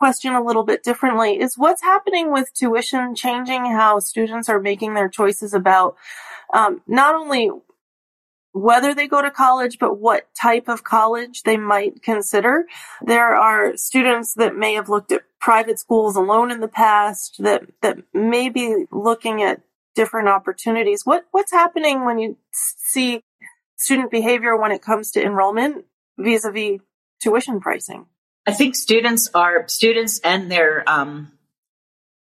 question 0.00 0.32
a 0.32 0.42
little 0.42 0.64
bit 0.64 0.82
differently 0.82 1.38
is 1.38 1.58
what's 1.58 1.82
happening 1.82 2.32
with 2.32 2.54
tuition 2.54 3.14
changing 3.14 3.66
how 3.66 3.98
students 3.98 4.48
are 4.48 4.58
making 4.58 4.94
their 4.94 5.10
choices 5.10 5.52
about 5.52 5.94
um, 6.54 6.80
not 6.86 7.14
only 7.14 7.50
whether 8.52 8.94
they 8.94 9.06
go 9.06 9.20
to 9.20 9.30
college, 9.30 9.78
but 9.78 10.00
what 10.00 10.26
type 10.34 10.68
of 10.68 10.82
college 10.82 11.42
they 11.42 11.58
might 11.58 12.02
consider. 12.02 12.64
There 13.02 13.36
are 13.36 13.76
students 13.76 14.34
that 14.34 14.56
may 14.56 14.72
have 14.74 14.88
looked 14.88 15.12
at 15.12 15.22
private 15.38 15.78
schools 15.78 16.16
alone 16.16 16.50
in 16.50 16.60
the 16.60 16.66
past 16.66 17.36
that, 17.40 17.62
that 17.82 17.98
may 18.14 18.48
be 18.48 18.86
looking 18.90 19.42
at 19.42 19.60
different 19.94 20.28
opportunities. 20.28 21.04
What, 21.04 21.26
what's 21.30 21.52
happening 21.52 22.06
when 22.06 22.18
you 22.18 22.38
see 22.52 23.22
student 23.76 24.10
behavior 24.10 24.56
when 24.56 24.72
it 24.72 24.82
comes 24.82 25.10
to 25.12 25.22
enrollment 25.22 25.84
vis-a-vis 26.18 26.80
tuition 27.22 27.60
pricing? 27.60 28.06
I 28.46 28.52
think 28.52 28.74
students 28.74 29.30
are 29.34 29.68
students 29.68 30.20
and 30.20 30.50
their 30.50 30.82
um, 30.88 31.32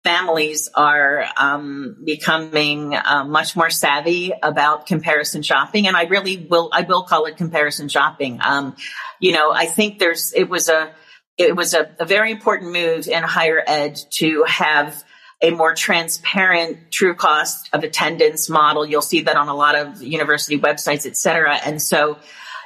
families 0.03 0.71
are 0.75 1.27
um, 1.37 1.97
becoming 2.05 2.95
uh, 2.95 3.25
much 3.25 3.57
more 3.57 3.71
savvy 3.71 4.33
about 4.43 4.87
comparison 4.87 5.43
shopping, 5.43 5.87
and 5.87 5.97
I 5.97 6.05
really 6.05 6.37
will 6.37 6.71
I 6.73 6.83
will 6.83 7.03
call 7.03 7.27
it 7.27 7.37
comparison 7.37 7.89
shopping. 7.89 8.41
Um, 8.43 8.77
you 9.21 9.33
know, 9.33 9.51
I 9.53 9.67
think 9.67 9.99
there's 9.99 10.33
it 10.33 10.49
was 10.49 10.69
a 10.69 10.93
it 11.37 11.55
was 11.55 11.75
a, 11.75 11.95
a 11.99 12.05
very 12.07 12.31
important 12.31 12.73
move 12.73 13.09
in 13.09 13.23
higher 13.23 13.63
ed 13.67 13.99
to 14.13 14.45
have 14.45 15.05
a 15.43 15.51
more 15.51 15.75
transparent 15.75 16.91
true 16.91 17.15
cost 17.15 17.69
of 17.75 17.85
attendance 17.85 18.49
model. 18.49 18.87
You'll 18.87 19.03
see 19.03 19.23
that 19.23 19.37
on 19.37 19.49
a 19.49 19.55
lot 19.55 19.75
of 19.75 20.03
university 20.03 20.59
websites, 20.59 21.05
et 21.05 21.17
cetera. 21.17 21.57
And 21.57 21.83
so 21.83 22.19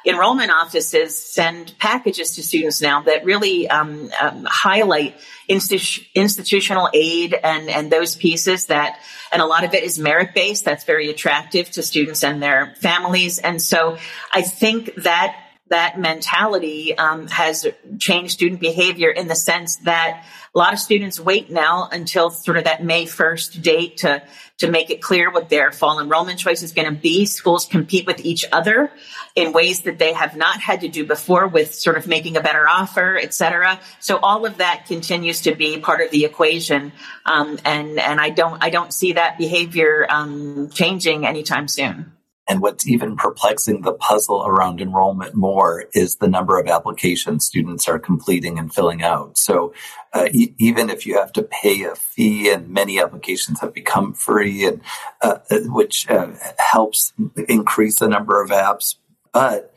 enrollment 0.06 0.50
offices 0.50 1.20
send 1.20 1.76
packages 1.78 2.34
to 2.36 2.42
students 2.42 2.80
now 2.80 3.02
that 3.02 3.24
really 3.24 3.68
um, 3.68 4.10
um, 4.20 4.46
highlight 4.48 5.16
institu- 5.48 6.06
institutional 6.14 6.88
aid 6.94 7.34
and 7.34 7.68
and 7.68 7.90
those 7.90 8.16
pieces 8.16 8.66
that 8.66 8.98
and 9.32 9.42
a 9.42 9.46
lot 9.46 9.64
of 9.64 9.74
it 9.74 9.82
is 9.82 9.98
merit 9.98 10.34
based 10.34 10.64
that's 10.64 10.84
very 10.84 11.10
attractive 11.10 11.70
to 11.70 11.82
students 11.82 12.24
and 12.24 12.42
their 12.42 12.74
families. 12.80 13.38
And 13.38 13.60
so 13.60 13.98
i 14.32 14.42
think 14.42 14.94
that 14.96 15.36
that 15.70 15.98
mentality 15.98 16.96
um, 16.98 17.28
has 17.28 17.66
changed 17.98 18.32
student 18.32 18.60
behavior 18.60 19.08
in 19.08 19.28
the 19.28 19.36
sense 19.36 19.76
that 19.76 20.24
a 20.52 20.58
lot 20.58 20.72
of 20.72 20.80
students 20.80 21.20
wait 21.20 21.48
now 21.48 21.88
until 21.92 22.28
sort 22.30 22.56
of 22.56 22.64
that 22.64 22.82
May 22.82 23.06
1st 23.06 23.62
date 23.62 23.98
to, 23.98 24.20
to 24.58 24.68
make 24.68 24.90
it 24.90 25.00
clear 25.00 25.30
what 25.30 25.48
their 25.48 25.70
fall 25.70 26.00
enrollment 26.00 26.40
choice 26.40 26.62
is 26.62 26.72
going 26.72 26.92
to 26.92 27.00
be. 27.00 27.24
Schools 27.24 27.66
compete 27.66 28.04
with 28.04 28.24
each 28.24 28.44
other 28.50 28.90
in 29.36 29.52
ways 29.52 29.82
that 29.82 30.00
they 30.00 30.12
have 30.12 30.36
not 30.36 30.60
had 30.60 30.80
to 30.80 30.88
do 30.88 31.06
before 31.06 31.46
with 31.46 31.72
sort 31.72 31.96
of 31.96 32.08
making 32.08 32.36
a 32.36 32.40
better 32.40 32.68
offer, 32.68 33.16
et 33.16 33.32
cetera. 33.32 33.78
So 34.00 34.18
all 34.18 34.44
of 34.44 34.56
that 34.56 34.86
continues 34.86 35.42
to 35.42 35.54
be 35.54 35.78
part 35.78 36.00
of 36.00 36.10
the 36.10 36.24
equation. 36.24 36.92
Um, 37.24 37.60
and, 37.64 38.00
and 38.00 38.20
I 38.20 38.30
don't, 38.30 38.62
I 38.62 38.70
don't 38.70 38.92
see 38.92 39.12
that 39.12 39.38
behavior, 39.38 40.04
um, 40.10 40.68
changing 40.70 41.26
anytime 41.26 41.68
soon. 41.68 42.12
And 42.50 42.60
what's 42.60 42.84
even 42.84 43.14
perplexing 43.14 43.82
the 43.82 43.92
puzzle 43.92 44.44
around 44.44 44.80
enrollment 44.80 45.36
more 45.36 45.84
is 45.94 46.16
the 46.16 46.26
number 46.26 46.58
of 46.58 46.66
applications 46.66 47.46
students 47.46 47.88
are 47.88 48.00
completing 48.00 48.58
and 48.58 48.74
filling 48.74 49.04
out. 49.04 49.38
So 49.38 49.72
uh, 50.12 50.26
e- 50.32 50.52
even 50.58 50.90
if 50.90 51.06
you 51.06 51.16
have 51.16 51.32
to 51.34 51.44
pay 51.44 51.84
a 51.84 51.94
fee, 51.94 52.50
and 52.50 52.68
many 52.68 53.00
applications 53.00 53.60
have 53.60 53.72
become 53.72 54.14
free, 54.14 54.66
and 54.66 54.80
uh, 55.22 55.38
uh 55.48 55.60
which 55.66 56.10
uh, 56.10 56.32
helps 56.58 57.12
increase 57.48 58.00
the 58.00 58.08
number 58.08 58.42
of 58.42 58.50
apps, 58.50 58.96
but 59.32 59.72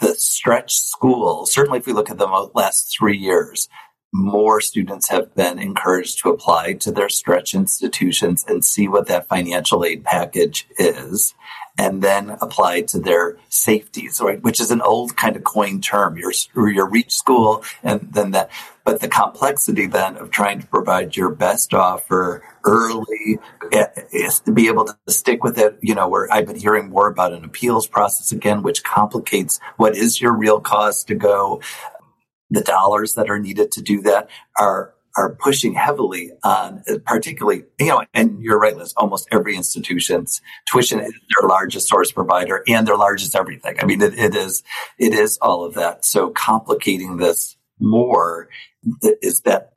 the 0.00 0.16
stretch 0.16 0.74
school, 0.74 1.46
certainly 1.46 1.78
if 1.78 1.86
we 1.86 1.92
look 1.92 2.10
at 2.10 2.18
the 2.18 2.50
last 2.52 2.96
three 2.98 3.16
years, 3.16 3.68
more 4.12 4.60
students 4.60 5.08
have 5.10 5.34
been 5.36 5.60
encouraged 5.60 6.18
to 6.18 6.30
apply 6.30 6.72
to 6.72 6.90
their 6.90 7.08
stretch 7.08 7.54
institutions 7.54 8.44
and 8.48 8.64
see 8.64 8.88
what 8.88 9.06
that 9.06 9.28
financial 9.28 9.84
aid 9.84 10.02
package 10.02 10.66
is 10.78 11.34
and 11.78 12.02
then 12.02 12.36
apply 12.40 12.82
to 12.82 12.98
their 12.98 13.38
safeties, 13.48 14.20
right? 14.20 14.42
Which 14.42 14.60
is 14.60 14.72
an 14.72 14.82
old 14.82 15.16
kind 15.16 15.36
of 15.36 15.44
coined 15.44 15.84
term. 15.84 16.18
Your, 16.18 16.32
your 16.70 16.88
reach 16.88 17.12
school 17.12 17.62
and 17.84 18.12
then 18.12 18.32
that, 18.32 18.50
but 18.84 19.00
the 19.00 19.08
complexity 19.08 19.86
then 19.86 20.16
of 20.16 20.30
trying 20.30 20.60
to 20.60 20.66
provide 20.66 21.16
your 21.16 21.30
best 21.30 21.72
offer 21.72 22.42
early 22.64 23.38
eh, 23.72 23.86
is 24.12 24.40
to 24.40 24.52
be 24.52 24.66
able 24.66 24.86
to 24.86 24.96
stick 25.08 25.44
with 25.44 25.56
it. 25.56 25.78
You 25.80 25.94
know, 25.94 26.08
where 26.08 26.30
I've 26.32 26.46
been 26.46 26.58
hearing 26.58 26.90
more 26.90 27.08
about 27.08 27.32
an 27.32 27.44
appeals 27.44 27.86
process 27.86 28.32
again, 28.32 28.62
which 28.62 28.82
complicates 28.82 29.60
what 29.76 29.96
is 29.96 30.20
your 30.20 30.36
real 30.36 30.60
cost 30.60 31.06
to 31.08 31.14
go 31.14 31.60
the 32.50 32.62
dollars 32.62 33.14
that 33.14 33.28
are 33.28 33.38
needed 33.38 33.70
to 33.72 33.82
do 33.82 34.00
that 34.02 34.28
are 34.58 34.94
are 35.18 35.34
pushing 35.34 35.74
heavily 35.74 36.30
on 36.44 36.82
particularly 37.04 37.64
you 37.78 37.86
know 37.86 38.04
and 38.14 38.40
you're 38.40 38.58
right 38.58 38.76
Liz 38.76 38.94
almost 38.96 39.28
every 39.32 39.56
institution's 39.56 40.40
tuition 40.70 41.00
is 41.00 41.12
their 41.12 41.48
largest 41.48 41.88
source 41.88 42.12
provider 42.12 42.62
and 42.68 42.86
their 42.86 42.96
largest 42.96 43.34
everything 43.34 43.76
I 43.80 43.84
mean 43.84 44.00
it, 44.00 44.18
it 44.18 44.34
is 44.34 44.62
it 44.98 45.12
is 45.12 45.38
all 45.42 45.64
of 45.64 45.74
that 45.74 46.04
so 46.04 46.30
complicating 46.30 47.16
this 47.16 47.56
more 47.80 48.48
is 49.02 49.40
that 49.42 49.72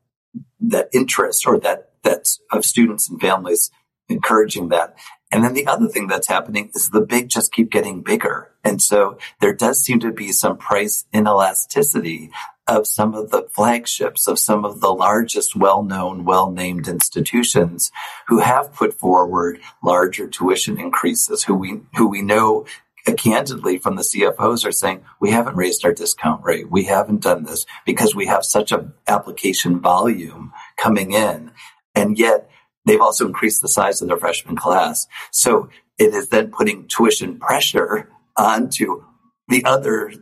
that 0.60 0.88
interest 0.92 1.46
or 1.46 1.58
that 1.60 1.90
that's 2.02 2.40
of 2.50 2.64
students 2.64 3.08
and 3.08 3.20
families 3.20 3.70
encouraging 4.08 4.68
that. 4.68 4.96
And 5.32 5.42
then 5.42 5.54
the 5.54 5.66
other 5.66 5.88
thing 5.88 6.08
that's 6.08 6.28
happening 6.28 6.70
is 6.74 6.90
the 6.90 7.00
big 7.00 7.30
just 7.30 7.52
keep 7.52 7.70
getting 7.70 8.02
bigger. 8.02 8.50
And 8.62 8.82
so 8.82 9.18
there 9.40 9.54
does 9.54 9.82
seem 9.82 9.98
to 10.00 10.12
be 10.12 10.30
some 10.30 10.58
price 10.58 11.06
inelasticity 11.12 12.30
of 12.68 12.86
some 12.86 13.14
of 13.14 13.30
the 13.30 13.48
flagships 13.50 14.28
of 14.28 14.38
some 14.38 14.64
of 14.64 14.80
the 14.80 14.92
largest 14.92 15.56
well-known, 15.56 16.24
well-named 16.24 16.86
institutions 16.86 17.90
who 18.28 18.38
have 18.40 18.72
put 18.74 18.98
forward 18.98 19.58
larger 19.82 20.28
tuition 20.28 20.78
increases, 20.78 21.44
who 21.44 21.54
we, 21.54 21.80
who 21.96 22.06
we 22.06 22.22
know 22.22 22.66
uh, 23.06 23.14
candidly 23.14 23.78
from 23.78 23.96
the 23.96 24.02
CFOs 24.02 24.64
are 24.64 24.72
saying, 24.72 25.02
we 25.18 25.30
haven't 25.30 25.56
raised 25.56 25.84
our 25.84 25.92
discount 25.92 26.44
rate. 26.44 26.70
We 26.70 26.84
haven't 26.84 27.22
done 27.22 27.44
this 27.44 27.66
because 27.84 28.14
we 28.14 28.26
have 28.26 28.44
such 28.44 28.70
a 28.70 28.92
application 29.08 29.80
volume 29.80 30.52
coming 30.76 31.12
in. 31.12 31.50
And 31.94 32.16
yet 32.16 32.48
they've 32.84 33.00
also 33.00 33.26
increased 33.26 33.62
the 33.62 33.68
size 33.68 34.00
of 34.00 34.08
their 34.08 34.16
freshman 34.16 34.56
class. 34.56 35.06
So 35.30 35.68
it 35.98 36.14
is 36.14 36.28
then 36.28 36.50
putting 36.50 36.86
tuition 36.88 37.38
pressure 37.38 38.08
onto 38.36 39.04
the 39.48 39.64
other 39.64 40.12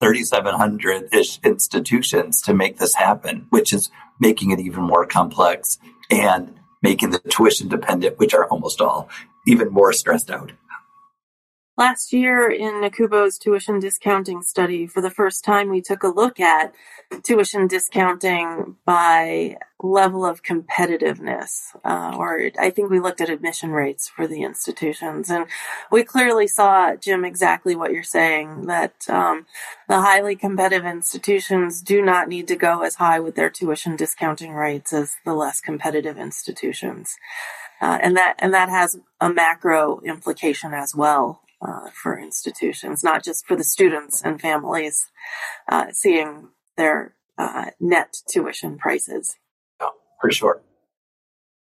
3,700 0.00 1.14
ish 1.14 1.38
institutions 1.44 2.40
to 2.42 2.54
make 2.54 2.78
this 2.78 2.94
happen, 2.94 3.46
which 3.50 3.72
is 3.72 3.90
making 4.18 4.50
it 4.50 4.60
even 4.60 4.82
more 4.82 5.06
complex 5.06 5.78
and 6.10 6.54
making 6.82 7.10
the 7.10 7.18
tuition 7.18 7.68
dependent, 7.68 8.18
which 8.18 8.34
are 8.34 8.46
almost 8.46 8.80
all 8.80 9.08
even 9.46 9.68
more 9.70 9.92
stressed 9.92 10.30
out. 10.30 10.52
Last 11.80 12.12
year 12.12 12.50
in 12.50 12.82
NACUBO's 12.82 13.38
tuition 13.38 13.80
discounting 13.80 14.42
study, 14.42 14.86
for 14.86 15.00
the 15.00 15.08
first 15.08 15.42
time, 15.42 15.70
we 15.70 15.80
took 15.80 16.02
a 16.02 16.08
look 16.08 16.38
at 16.38 16.74
tuition 17.22 17.68
discounting 17.68 18.76
by 18.84 19.56
level 19.82 20.26
of 20.26 20.42
competitiveness, 20.42 21.74
uh, 21.82 22.14
or 22.18 22.50
I 22.58 22.68
think 22.68 22.90
we 22.90 23.00
looked 23.00 23.22
at 23.22 23.30
admission 23.30 23.70
rates 23.70 24.10
for 24.10 24.26
the 24.26 24.42
institutions, 24.42 25.30
and 25.30 25.46
we 25.90 26.04
clearly 26.04 26.46
saw, 26.46 26.96
Jim, 26.96 27.24
exactly 27.24 27.74
what 27.74 27.94
you're 27.94 28.02
saying 28.02 28.66
that 28.66 29.08
um, 29.08 29.46
the 29.88 30.02
highly 30.02 30.36
competitive 30.36 30.84
institutions 30.84 31.80
do 31.80 32.02
not 32.02 32.28
need 32.28 32.46
to 32.48 32.56
go 32.56 32.82
as 32.82 32.96
high 32.96 33.20
with 33.20 33.36
their 33.36 33.48
tuition 33.48 33.96
discounting 33.96 34.52
rates 34.52 34.92
as 34.92 35.14
the 35.24 35.32
less 35.32 35.62
competitive 35.62 36.18
institutions. 36.18 37.16
Uh, 37.80 37.98
and 38.02 38.14
that 38.18 38.34
and 38.38 38.52
that 38.52 38.68
has 38.68 38.98
a 39.22 39.30
macro 39.32 40.00
implication 40.00 40.74
as 40.74 40.94
well 40.94 41.40
uh, 41.66 41.90
for 42.02 42.18
institutions, 42.18 43.02
not 43.04 43.24
just 43.24 43.46
for 43.46 43.56
the 43.56 43.64
students 43.64 44.22
and 44.22 44.40
families 44.40 45.10
uh, 45.68 45.86
seeing 45.92 46.48
their 46.76 47.14
uh, 47.38 47.66
net 47.80 48.16
tuition 48.28 48.78
prices. 48.78 49.36
Yeah, 49.80 49.88
for 50.20 50.30
sure. 50.30 50.62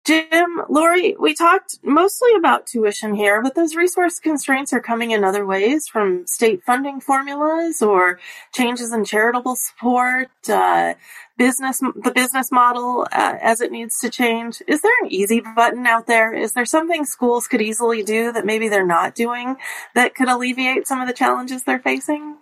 Jim, 0.07 0.61
Lori, 0.69 1.17
we 1.19 1.35
talked 1.35 1.79
mostly 1.83 2.31
about 2.37 2.65
tuition 2.65 3.13
here, 3.13 3.43
but 3.43 3.55
those 3.55 3.75
resource 3.75 4.19
constraints 4.19 4.71
are 4.71 4.79
coming 4.79 5.11
in 5.11 5.25
other 5.25 5.45
ways 5.45 5.89
from 5.89 6.25
state 6.25 6.63
funding 6.63 7.01
formulas 7.01 7.81
or 7.81 8.17
changes 8.55 8.93
in 8.93 9.05
charitable 9.05 9.57
support, 9.57 10.29
uh, 10.49 10.93
business, 11.37 11.81
the 11.81 12.13
business 12.15 12.53
model 12.53 13.05
uh, 13.11 13.37
as 13.41 13.61
it 13.61 13.73
needs 13.73 13.99
to 13.99 14.09
change. 14.09 14.63
Is 14.65 14.81
there 14.81 14.93
an 15.03 15.11
easy 15.11 15.41
button 15.41 15.85
out 15.85 16.07
there? 16.07 16.33
Is 16.33 16.53
there 16.53 16.65
something 16.65 17.05
schools 17.05 17.49
could 17.49 17.61
easily 17.61 18.01
do 18.01 18.31
that 18.31 18.45
maybe 18.45 18.69
they're 18.69 18.87
not 18.87 19.13
doing 19.13 19.57
that 19.93 20.15
could 20.15 20.29
alleviate 20.29 20.87
some 20.87 21.01
of 21.01 21.07
the 21.09 21.13
challenges 21.13 21.63
they're 21.63 21.79
facing? 21.79 22.37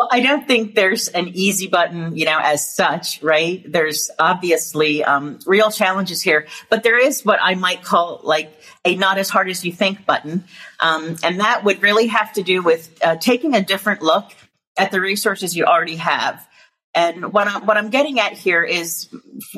Well, 0.00 0.08
I 0.10 0.20
don't 0.20 0.46
think 0.46 0.74
there's 0.74 1.08
an 1.08 1.28
easy 1.34 1.66
button, 1.66 2.16
you 2.16 2.24
know, 2.24 2.38
as 2.42 2.74
such, 2.74 3.22
right? 3.22 3.62
There's 3.70 4.10
obviously 4.18 5.04
um, 5.04 5.40
real 5.44 5.70
challenges 5.70 6.22
here, 6.22 6.46
but 6.70 6.82
there 6.82 6.98
is 6.98 7.22
what 7.22 7.38
I 7.42 7.54
might 7.54 7.82
call 7.82 8.22
like 8.24 8.50
a 8.82 8.94
not 8.94 9.18
as 9.18 9.28
hard 9.28 9.50
as 9.50 9.62
you 9.62 9.74
think 9.74 10.06
button. 10.06 10.44
Um, 10.80 11.16
and 11.22 11.40
that 11.40 11.64
would 11.64 11.82
really 11.82 12.06
have 12.06 12.32
to 12.32 12.42
do 12.42 12.62
with 12.62 12.98
uh, 13.04 13.16
taking 13.16 13.54
a 13.54 13.60
different 13.60 14.00
look 14.00 14.32
at 14.78 14.90
the 14.90 15.02
resources 15.02 15.54
you 15.54 15.66
already 15.66 15.96
have. 15.96 16.48
And 16.94 17.30
what 17.34 17.46
I'm, 17.46 17.66
what 17.66 17.76
I'm 17.76 17.90
getting 17.90 18.18
at 18.20 18.32
here 18.32 18.64
is 18.64 19.14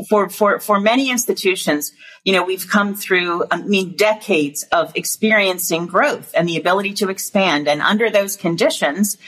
for, 0.08 0.28
for, 0.28 0.58
for 0.58 0.80
many 0.80 1.08
institutions, 1.12 1.92
you 2.24 2.32
know, 2.32 2.44
we've 2.44 2.68
come 2.68 2.96
through, 2.96 3.44
I 3.48 3.62
mean, 3.62 3.94
decades 3.94 4.64
of 4.72 4.90
experiencing 4.96 5.86
growth 5.86 6.32
and 6.36 6.48
the 6.48 6.56
ability 6.56 6.94
to 6.94 7.10
expand. 7.10 7.68
And 7.68 7.80
under 7.80 8.10
those 8.10 8.36
conditions, 8.36 9.18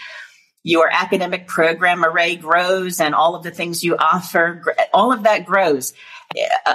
your 0.64 0.88
academic 0.90 1.46
program 1.46 2.04
array 2.04 2.36
grows 2.36 2.98
and 2.98 3.14
all 3.14 3.36
of 3.36 3.42
the 3.42 3.50
things 3.50 3.84
you 3.84 3.96
offer, 3.96 4.74
all 4.94 5.12
of 5.12 5.24
that 5.24 5.44
grows 5.44 5.92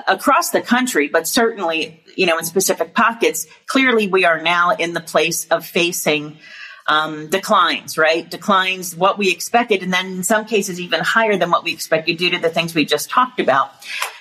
across 0.07 0.51
the 0.51 0.61
country, 0.61 1.07
but 1.07 1.27
certainly, 1.27 2.01
you 2.15 2.27
know, 2.27 2.37
in 2.37 2.45
specific 2.45 2.93
pockets, 2.93 3.47
clearly 3.65 4.07
we 4.07 4.25
are 4.25 4.41
now 4.41 4.71
in 4.71 4.93
the 4.93 5.01
place 5.01 5.47
of 5.47 5.65
facing 5.65 6.37
um, 6.87 7.29
declines, 7.29 7.97
right? 7.97 8.29
Declines 8.29 8.95
what 8.95 9.17
we 9.17 9.31
expected, 9.31 9.83
and 9.83 9.91
then 9.91 10.05
in 10.07 10.23
some 10.23 10.45
cases 10.45 10.79
even 10.79 11.01
higher 11.01 11.37
than 11.37 11.51
what 11.51 11.63
we 11.63 11.71
expected 11.71 12.17
due 12.17 12.31
to 12.31 12.39
the 12.39 12.49
things 12.49 12.73
we 12.73 12.85
just 12.85 13.09
talked 13.09 13.39
about. 13.39 13.71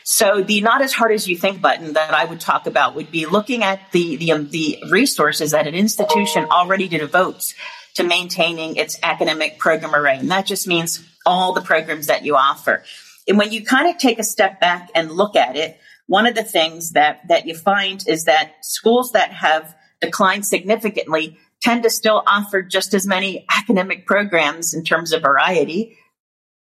So 0.03 0.43
the 0.43 0.61
not 0.61 0.83
as 0.83 0.93
hard 0.93 1.13
as 1.13 1.29
you 1.29 1.37
think 1.37 1.61
button 1.61 1.95
that 1.95 2.13
I 2.13 2.25
would 2.25 2.41
talk 2.41 2.67
about 2.67 2.95
would 2.95 3.11
be 3.11 3.27
looking 3.27 3.63
at 3.63 3.81
the 3.93 4.17
the, 4.17 4.33
um, 4.33 4.51
the 4.51 4.83
resources 4.91 5.53
that 5.53 5.67
an 5.67 5.75
institution 5.75 6.47
already 6.51 6.89
devotes 6.89 7.55
to 7.95 8.05
maintaining 8.05 8.77
its 8.77 8.99
academic 9.03 9.59
program 9.59 9.95
array. 9.95 10.17
And 10.19 10.31
that 10.31 10.47
just 10.47 10.67
means 10.67 11.05
all 11.27 11.53
the 11.53 11.61
programs 11.61 12.07
that 12.07 12.25
you 12.25 12.37
offer. 12.37 12.83
And 13.27 13.39
when 13.39 13.53
you 13.53 13.65
kind 13.65 13.89
of 13.89 13.99
take 13.99 14.19
a 14.19 14.25
step 14.25 14.61
back 14.61 14.91
and 14.95 15.11
look 15.11 15.37
at 15.37 15.57
it, 15.57 15.79
one 16.07 16.27
of 16.27 16.35
the 16.35 16.45
things 16.45 16.93
that, 16.93 17.29
that 17.29 17.47
you 17.47 17.55
find 17.55 18.03
is 18.09 18.25
that 18.25 18.53
schools 18.63 19.13
that 19.13 19.33
have 19.33 19.75
declined 20.01 20.47
significantly 20.47 21.39
tend 21.61 21.83
to 21.83 21.91
still 21.91 22.23
offer 22.27 22.63
just 22.63 22.95
as 22.95 23.07
many 23.07 23.45
academic 23.55 24.07
programs 24.07 24.75
in 24.75 24.85
terms 24.85 25.13
of 25.13 25.23
variety 25.23 25.99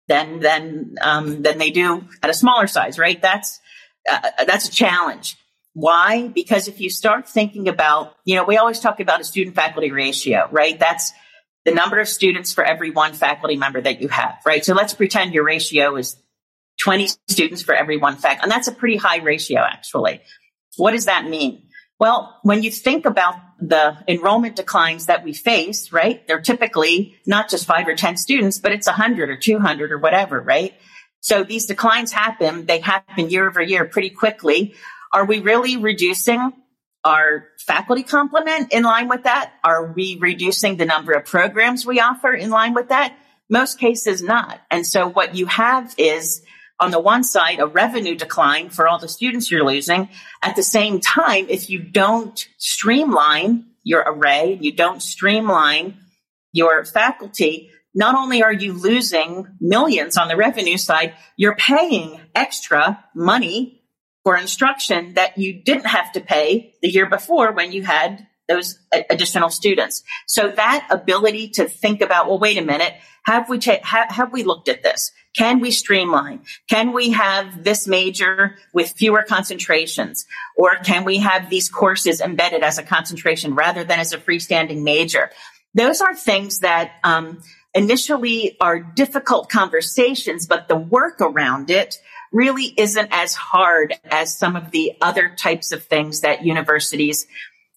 than 0.08 0.40
than 0.40 0.96
um, 1.00 1.42
than 1.42 1.58
they 1.58 1.70
do 1.70 2.04
at 2.22 2.30
a 2.30 2.34
smaller 2.34 2.66
size, 2.66 2.98
right? 2.98 3.22
That's 3.22 3.60
uh, 4.10 4.44
that's 4.46 4.68
a 4.68 4.72
challenge. 4.72 5.36
Why? 5.74 6.28
Because 6.28 6.68
if 6.68 6.80
you 6.80 6.90
start 6.90 7.28
thinking 7.28 7.68
about, 7.68 8.14
you 8.24 8.36
know, 8.36 8.44
we 8.44 8.56
always 8.58 8.80
talk 8.80 9.00
about 9.00 9.20
a 9.20 9.24
student 9.24 9.56
faculty 9.56 9.90
ratio, 9.90 10.48
right? 10.50 10.78
That's 10.78 11.12
the 11.64 11.72
number 11.72 11.98
of 11.98 12.08
students 12.08 12.52
for 12.52 12.64
every 12.64 12.90
one 12.90 13.14
faculty 13.14 13.56
member 13.56 13.80
that 13.80 14.00
you 14.00 14.08
have, 14.08 14.36
right? 14.44 14.64
So 14.64 14.74
let's 14.74 14.94
pretend 14.94 15.32
your 15.32 15.44
ratio 15.44 15.96
is 15.96 16.16
20 16.80 17.08
students 17.28 17.62
for 17.62 17.74
every 17.74 17.96
one 17.96 18.16
faculty. 18.16 18.42
And 18.42 18.50
that's 18.50 18.68
a 18.68 18.72
pretty 18.72 18.96
high 18.96 19.18
ratio, 19.18 19.60
actually. 19.60 20.20
What 20.76 20.92
does 20.92 21.06
that 21.06 21.26
mean? 21.26 21.62
Well, 21.98 22.38
when 22.42 22.62
you 22.62 22.70
think 22.70 23.06
about 23.06 23.36
the 23.60 23.96
enrollment 24.08 24.56
declines 24.56 25.06
that 25.06 25.22
we 25.22 25.32
face, 25.32 25.92
right? 25.92 26.26
They're 26.26 26.40
typically 26.40 27.14
not 27.26 27.48
just 27.48 27.64
five 27.64 27.86
or 27.86 27.94
10 27.94 28.16
students, 28.16 28.58
but 28.58 28.72
it's 28.72 28.88
100 28.88 29.30
or 29.30 29.36
200 29.36 29.92
or 29.92 29.98
whatever, 29.98 30.40
right? 30.40 30.74
So 31.20 31.44
these 31.44 31.66
declines 31.66 32.10
happen. 32.10 32.66
They 32.66 32.80
happen 32.80 33.30
year 33.30 33.48
over 33.48 33.62
year 33.62 33.84
pretty 33.84 34.10
quickly. 34.10 34.74
Are 35.12 35.24
we 35.24 35.40
really 35.40 35.76
reducing 35.76 36.52
our 37.04 37.48
faculty 37.58 38.02
complement 38.02 38.72
in 38.72 38.82
line 38.82 39.08
with 39.08 39.24
that? 39.24 39.52
Are 39.64 39.92
we 39.92 40.18
reducing 40.20 40.76
the 40.76 40.86
number 40.86 41.12
of 41.12 41.24
programs 41.24 41.84
we 41.84 42.00
offer 42.00 42.32
in 42.32 42.50
line 42.50 42.74
with 42.74 42.88
that? 42.88 43.16
Most 43.50 43.78
cases 43.78 44.22
not. 44.22 44.60
And 44.70 44.86
so 44.86 45.08
what 45.08 45.34
you 45.34 45.46
have 45.46 45.94
is 45.98 46.42
on 46.80 46.90
the 46.90 47.00
one 47.00 47.22
side, 47.22 47.60
a 47.60 47.66
revenue 47.66 48.14
decline 48.14 48.70
for 48.70 48.88
all 48.88 48.98
the 48.98 49.08
students 49.08 49.50
you're 49.50 49.64
losing. 49.64 50.08
At 50.42 50.56
the 50.56 50.62
same 50.62 51.00
time, 51.00 51.46
if 51.48 51.68
you 51.68 51.80
don't 51.80 52.48
streamline 52.58 53.66
your 53.84 54.00
array, 54.00 54.58
you 54.60 54.72
don't 54.72 55.02
streamline 55.02 55.98
your 56.52 56.84
faculty, 56.84 57.70
not 57.94 58.14
only 58.14 58.42
are 58.42 58.52
you 58.52 58.72
losing 58.72 59.46
millions 59.60 60.16
on 60.16 60.28
the 60.28 60.36
revenue 60.36 60.76
side, 60.76 61.14
you're 61.36 61.56
paying 61.56 62.20
extra 62.34 63.04
money 63.14 63.81
for 64.24 64.36
instruction 64.36 65.14
that 65.14 65.38
you 65.38 65.52
didn't 65.52 65.86
have 65.86 66.12
to 66.12 66.20
pay 66.20 66.74
the 66.82 66.88
year 66.88 67.06
before 67.06 67.52
when 67.52 67.72
you 67.72 67.82
had 67.82 68.26
those 68.48 68.78
additional 69.10 69.50
students. 69.50 70.02
So 70.26 70.50
that 70.50 70.86
ability 70.90 71.50
to 71.50 71.68
think 71.68 72.00
about, 72.00 72.28
well, 72.28 72.38
wait 72.38 72.58
a 72.58 72.62
minute, 72.62 72.94
have 73.24 73.48
we 73.48 73.58
cha- 73.58 73.82
have, 73.82 74.10
have 74.10 74.32
we 74.32 74.42
looked 74.42 74.68
at 74.68 74.82
this? 74.82 75.12
Can 75.36 75.60
we 75.60 75.70
streamline? 75.70 76.42
Can 76.68 76.92
we 76.92 77.10
have 77.10 77.64
this 77.64 77.86
major 77.86 78.56
with 78.74 78.92
fewer 78.92 79.24
concentrations? 79.26 80.26
Or 80.56 80.76
can 80.76 81.04
we 81.04 81.18
have 81.18 81.48
these 81.48 81.68
courses 81.68 82.20
embedded 82.20 82.62
as 82.62 82.78
a 82.78 82.82
concentration 82.82 83.54
rather 83.54 83.84
than 83.84 83.98
as 83.98 84.12
a 84.12 84.18
freestanding 84.18 84.82
major? 84.82 85.30
Those 85.74 86.02
are 86.02 86.14
things 86.14 86.58
that 86.58 86.92
um, 87.02 87.40
initially 87.74 88.56
are 88.60 88.78
difficult 88.78 89.48
conversations, 89.48 90.46
but 90.46 90.68
the 90.68 90.76
work 90.76 91.20
around 91.20 91.70
it 91.70 91.98
really 92.32 92.72
isn't 92.76 93.08
as 93.10 93.34
hard 93.34 93.94
as 94.10 94.36
some 94.36 94.56
of 94.56 94.70
the 94.70 94.94
other 95.00 95.28
types 95.36 95.70
of 95.72 95.84
things 95.84 96.22
that 96.22 96.44
universities 96.44 97.26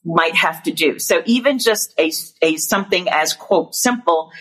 might 0.04 0.36
have 0.36 0.64
to 0.64 0.72
do. 0.72 1.00
So 1.00 1.22
even 1.26 1.60
just 1.60 1.94
a, 2.00 2.12
a 2.42 2.58
something 2.58 3.10
as 3.10 3.34
quote 3.34 3.76
simple 3.76 4.32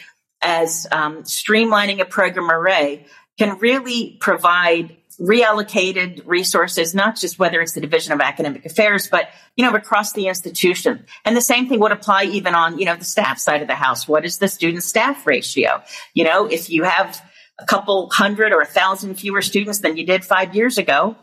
as 0.41 0.87
um, 0.93 1.23
streamlining 1.23 2.01
a 2.01 2.05
program 2.05 2.51
array 2.51 3.07
can 3.39 3.59
really 3.59 4.17
provide 4.21 4.97
reallocated 5.21 6.23
resources, 6.27 6.95
not 6.95 7.17
just 7.17 7.39
whether 7.39 7.61
it's 7.61 7.73
the 7.73 7.81
Division 7.81 8.13
of 8.13 8.21
Academic 8.21 8.67
Affairs, 8.67 9.09
but, 9.09 9.29
you 9.57 9.65
know, 9.65 9.75
across 9.75 10.13
the 10.13 10.27
institution. 10.27 11.07
And 11.25 11.37
the 11.37 11.41
same 11.41 11.69
thing 11.69 11.81
would 11.81 11.93
apply 11.93 12.25
even 12.25 12.55
on, 12.55 12.79
you 12.79 12.85
know, 12.85 12.97
the 12.97 13.05
staff 13.05 13.39
side 13.39 13.63
of 13.63 13.69
the 13.69 13.75
house. 13.75 14.09
What 14.09 14.25
is 14.25 14.39
the 14.39 14.49
student 14.49 14.83
staff 14.83 15.27
ratio? 15.27 15.83
You 16.15 16.25
know, 16.25 16.47
if 16.47 16.69
you 16.69 16.83
have 16.83 17.23
a 17.59 17.67
couple 17.67 18.11
hundred 18.11 18.53
or 18.53 18.61
a 18.61 18.67
thousand 18.67 19.15
fewer 19.15 19.43
students 19.43 19.81
than 19.81 19.97
you 19.97 20.05
did 20.07 20.25
five 20.25 20.55
years 20.55 20.79
ago, 20.79 21.17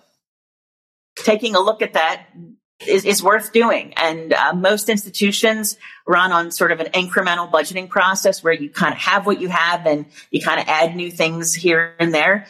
taking 1.15 1.55
a 1.55 1.59
look 1.59 1.81
at 1.81 1.93
that 1.93 2.27
is, 2.87 3.05
is 3.05 3.21
worth 3.21 3.51
doing. 3.51 3.93
And 3.97 4.33
uh, 4.33 4.53
most 4.53 4.89
institutions 4.89 5.77
run 6.07 6.31
on 6.31 6.51
sort 6.51 6.71
of 6.71 6.79
an 6.79 6.87
incremental 6.93 7.51
budgeting 7.51 7.89
process 7.89 8.43
where 8.43 8.53
you 8.53 8.69
kind 8.69 8.93
of 8.93 8.99
have 8.99 9.25
what 9.25 9.41
you 9.41 9.49
have 9.49 9.85
and 9.85 10.05
you 10.31 10.41
kind 10.41 10.59
of 10.59 10.67
add 10.67 10.95
new 10.95 11.11
things 11.11 11.53
here 11.53 11.95
and 11.99 12.13
there. 12.13 12.47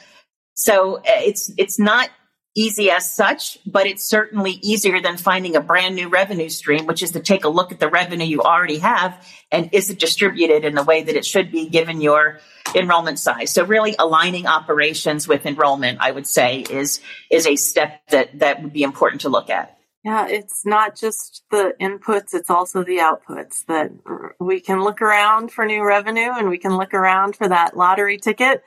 So 0.53 0.97
uh, 0.97 1.01
it's 1.05 1.51
it's 1.57 1.79
not 1.79 2.09
easy 2.55 2.91
as 2.91 3.09
such, 3.09 3.57
but 3.65 3.87
it's 3.87 4.03
certainly 4.03 4.51
easier 4.61 5.01
than 5.01 5.17
finding 5.17 5.55
a 5.55 5.61
brand 5.61 5.95
new 5.95 6.09
revenue 6.09 6.49
stream, 6.49 6.85
which 6.85 7.01
is 7.01 7.11
to 7.11 7.19
take 7.19 7.45
a 7.45 7.49
look 7.49 7.71
at 7.71 7.79
the 7.79 7.87
revenue 7.87 8.25
you 8.25 8.41
already 8.41 8.79
have 8.79 9.25
and 9.51 9.69
is 9.71 9.89
it 9.89 9.99
distributed 9.99 10.65
in 10.65 10.75
the 10.75 10.83
way 10.83 11.03
that 11.03 11.15
it 11.15 11.25
should 11.25 11.51
be 11.51 11.69
given 11.69 12.01
your 12.01 12.39
enrollment 12.75 13.19
size. 13.19 13.51
So 13.51 13.65
really 13.65 13.95
aligning 13.97 14.47
operations 14.47 15.27
with 15.27 15.45
enrollment, 15.45 15.99
I 16.01 16.11
would 16.11 16.27
say 16.27 16.59
is 16.59 16.99
is 17.29 17.47
a 17.47 17.55
step 17.55 18.01
that 18.09 18.39
that 18.39 18.61
would 18.61 18.73
be 18.73 18.83
important 18.83 19.21
to 19.21 19.29
look 19.29 19.49
at. 19.49 19.77
Yeah, 20.03 20.27
it's 20.27 20.65
not 20.65 20.97
just 20.97 21.43
the 21.51 21.75
inputs, 21.79 22.33
it's 22.33 22.49
also 22.49 22.83
the 22.83 22.97
outputs 22.97 23.65
that 23.67 23.91
we 24.39 24.59
can 24.59 24.83
look 24.83 24.99
around 24.99 25.51
for 25.51 25.63
new 25.63 25.85
revenue 25.85 26.31
and 26.31 26.49
we 26.49 26.57
can 26.57 26.75
look 26.75 26.95
around 26.95 27.35
for 27.35 27.47
that 27.47 27.77
lottery 27.77 28.17
ticket. 28.17 28.63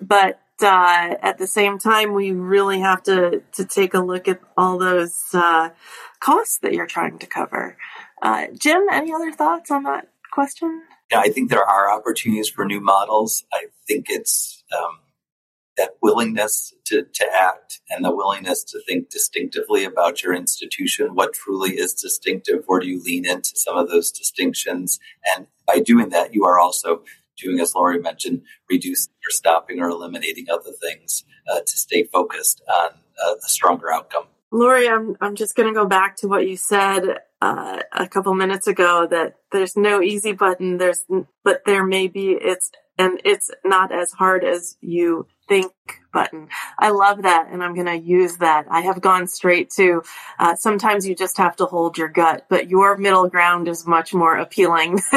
But 0.00 0.40
uh, 0.62 1.16
at 1.22 1.38
the 1.38 1.46
same 1.46 1.78
time, 1.78 2.14
we 2.14 2.32
really 2.32 2.80
have 2.80 3.02
to, 3.04 3.42
to 3.52 3.64
take 3.64 3.94
a 3.94 4.00
look 4.00 4.28
at 4.28 4.40
all 4.56 4.78
those 4.78 5.16
uh, 5.32 5.70
costs 6.20 6.58
that 6.58 6.72
you're 6.72 6.86
trying 6.86 7.18
to 7.18 7.26
cover. 7.26 7.76
Uh, 8.22 8.46
Jim, 8.58 8.86
any 8.90 9.12
other 9.12 9.32
thoughts 9.32 9.70
on 9.70 9.82
that 9.84 10.08
question? 10.32 10.82
Yeah, 11.10 11.20
I 11.20 11.28
think 11.28 11.50
there 11.50 11.64
are 11.64 11.92
opportunities 11.92 12.48
for 12.48 12.64
new 12.64 12.80
models. 12.80 13.44
I 13.52 13.66
think 13.86 14.06
it's 14.08 14.64
um, 14.76 14.98
that 15.76 15.96
willingness 16.02 16.72
to, 16.86 17.04
to 17.12 17.26
act 17.34 17.80
and 17.90 18.04
the 18.04 18.14
willingness 18.14 18.64
to 18.64 18.80
think 18.86 19.10
distinctively 19.10 19.84
about 19.84 20.22
your 20.22 20.34
institution. 20.34 21.14
What 21.14 21.34
truly 21.34 21.72
is 21.72 21.94
distinctive? 21.94 22.64
Where 22.66 22.80
do 22.80 22.86
you 22.86 23.02
lean 23.02 23.26
into 23.26 23.50
some 23.54 23.76
of 23.76 23.88
those 23.88 24.10
distinctions? 24.10 24.98
And 25.34 25.46
by 25.66 25.80
doing 25.80 26.10
that, 26.10 26.34
you 26.34 26.44
are 26.44 26.58
also 26.58 27.02
doing, 27.36 27.60
as 27.60 27.74
Lori 27.74 28.00
mentioned, 28.00 28.42
reducing 28.70 29.12
or 29.12 29.30
stopping 29.30 29.80
or 29.80 29.88
eliminating 29.88 30.46
other 30.50 30.70
things 30.72 31.24
uh, 31.50 31.60
to 31.60 31.76
stay 31.76 32.04
focused 32.04 32.62
on 32.68 32.90
uh, 33.24 33.34
a 33.34 33.48
stronger 33.48 33.92
outcome. 33.92 34.24
Lori, 34.50 34.88
I'm, 34.88 35.16
I'm 35.20 35.34
just 35.34 35.56
going 35.56 35.68
to 35.68 35.74
go 35.74 35.86
back 35.86 36.16
to 36.18 36.28
what 36.28 36.46
you 36.46 36.56
said 36.56 37.02
uh, 37.42 37.80
a 37.92 38.08
couple 38.08 38.34
minutes 38.34 38.66
ago 38.66 39.06
that 39.10 39.34
there's 39.50 39.76
no 39.76 40.00
easy 40.00 40.32
button. 40.32 40.78
There's, 40.78 41.04
but 41.42 41.62
there 41.66 41.84
may 41.84 42.06
be. 42.08 42.38
It's 42.40 42.70
and 42.98 43.20
it's 43.24 43.50
not 43.64 43.92
as 43.92 44.12
hard 44.12 44.44
as 44.44 44.76
you 44.80 45.26
think 45.48 45.72
button. 46.12 46.48
I 46.78 46.90
love 46.90 47.22
that, 47.22 47.48
and 47.50 47.62
I'm 47.62 47.74
going 47.74 47.86
to 47.86 47.98
use 47.98 48.38
that. 48.38 48.66
I 48.70 48.82
have 48.82 49.02
gone 49.02 49.26
straight 49.26 49.70
to 49.76 50.02
uh, 50.38 50.54
sometimes 50.54 51.06
you 51.06 51.14
just 51.14 51.36
have 51.38 51.56
to 51.56 51.66
hold 51.66 51.98
your 51.98 52.08
gut, 52.08 52.46
but 52.48 52.70
your 52.70 52.96
middle 52.96 53.28
ground 53.28 53.68
is 53.68 53.86
much 53.86 54.14
more 54.14 54.36
appealing. 54.36 55.00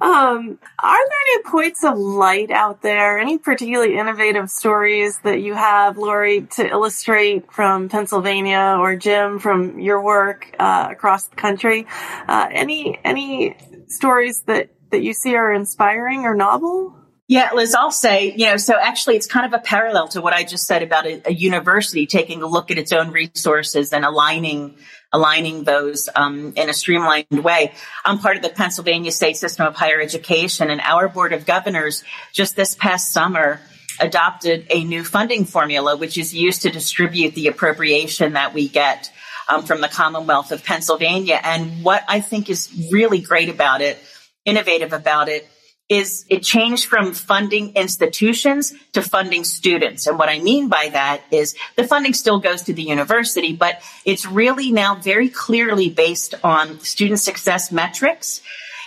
um, 0.00 0.58
are 0.78 1.08
there 1.08 1.22
any 1.32 1.42
points 1.44 1.82
of 1.82 1.98
light 1.98 2.50
out 2.50 2.82
there? 2.82 3.18
Any 3.18 3.38
particularly 3.38 3.96
innovative 3.96 4.50
stories 4.50 5.18
that 5.24 5.40
you 5.40 5.54
have, 5.54 5.96
Lori, 5.96 6.42
to 6.56 6.68
illustrate 6.68 7.50
from 7.52 7.88
Pennsylvania 7.88 8.76
or 8.78 8.96
Jim 8.96 9.38
from 9.38 9.78
your 9.80 10.02
work 10.02 10.54
uh, 10.58 10.88
across 10.90 11.28
the 11.28 11.36
country? 11.36 11.86
Uh, 12.28 12.48
any 12.50 12.98
any 13.04 13.56
stories 13.88 14.42
that 14.42 14.68
that 14.90 15.02
you 15.02 15.14
see 15.14 15.34
are 15.36 15.52
inspiring 15.52 16.24
or 16.24 16.34
novel? 16.34 16.99
Yeah, 17.30 17.50
Liz, 17.54 17.76
I'll 17.76 17.92
say, 17.92 18.34
you 18.36 18.46
know, 18.46 18.56
so 18.56 18.74
actually 18.76 19.14
it's 19.14 19.28
kind 19.28 19.46
of 19.46 19.52
a 19.52 19.62
parallel 19.62 20.08
to 20.08 20.20
what 20.20 20.32
I 20.32 20.42
just 20.42 20.66
said 20.66 20.82
about 20.82 21.06
a, 21.06 21.28
a 21.28 21.32
university 21.32 22.04
taking 22.04 22.42
a 22.42 22.46
look 22.48 22.72
at 22.72 22.76
its 22.76 22.90
own 22.90 23.12
resources 23.12 23.92
and 23.92 24.04
aligning 24.04 24.74
aligning 25.12 25.62
those 25.62 26.08
um, 26.16 26.52
in 26.56 26.68
a 26.68 26.72
streamlined 26.72 27.44
way. 27.44 27.72
I'm 28.04 28.18
part 28.18 28.36
of 28.36 28.42
the 28.42 28.48
Pennsylvania 28.48 29.12
State 29.12 29.36
System 29.36 29.64
of 29.64 29.76
Higher 29.76 30.00
Education, 30.00 30.70
and 30.70 30.80
our 30.80 31.08
Board 31.08 31.32
of 31.32 31.46
Governors 31.46 32.02
just 32.32 32.56
this 32.56 32.74
past 32.74 33.12
summer 33.12 33.60
adopted 34.00 34.66
a 34.68 34.82
new 34.82 35.04
funding 35.04 35.44
formula, 35.44 35.96
which 35.96 36.18
is 36.18 36.34
used 36.34 36.62
to 36.62 36.70
distribute 36.70 37.36
the 37.36 37.46
appropriation 37.46 38.32
that 38.32 38.54
we 38.54 38.66
get 38.66 39.08
um, 39.48 39.62
from 39.62 39.80
the 39.80 39.88
Commonwealth 39.88 40.50
of 40.50 40.64
Pennsylvania. 40.64 41.38
And 41.40 41.84
what 41.84 42.02
I 42.08 42.22
think 42.22 42.50
is 42.50 42.88
really 42.90 43.20
great 43.20 43.48
about 43.48 43.82
it, 43.82 43.98
innovative 44.44 44.92
about 44.92 45.28
it, 45.28 45.48
is 45.90 46.24
it 46.28 46.44
changed 46.44 46.86
from 46.86 47.12
funding 47.12 47.74
institutions 47.74 48.72
to 48.92 49.02
funding 49.02 49.42
students. 49.42 50.06
And 50.06 50.16
what 50.18 50.28
I 50.28 50.38
mean 50.38 50.68
by 50.68 50.88
that 50.92 51.22
is 51.32 51.56
the 51.74 51.86
funding 51.86 52.14
still 52.14 52.38
goes 52.38 52.62
to 52.62 52.72
the 52.72 52.84
university, 52.84 53.54
but 53.54 53.82
it's 54.04 54.24
really 54.24 54.70
now 54.70 54.94
very 54.94 55.28
clearly 55.28 55.90
based 55.90 56.36
on 56.44 56.78
student 56.78 57.18
success 57.18 57.72
metrics. 57.72 58.40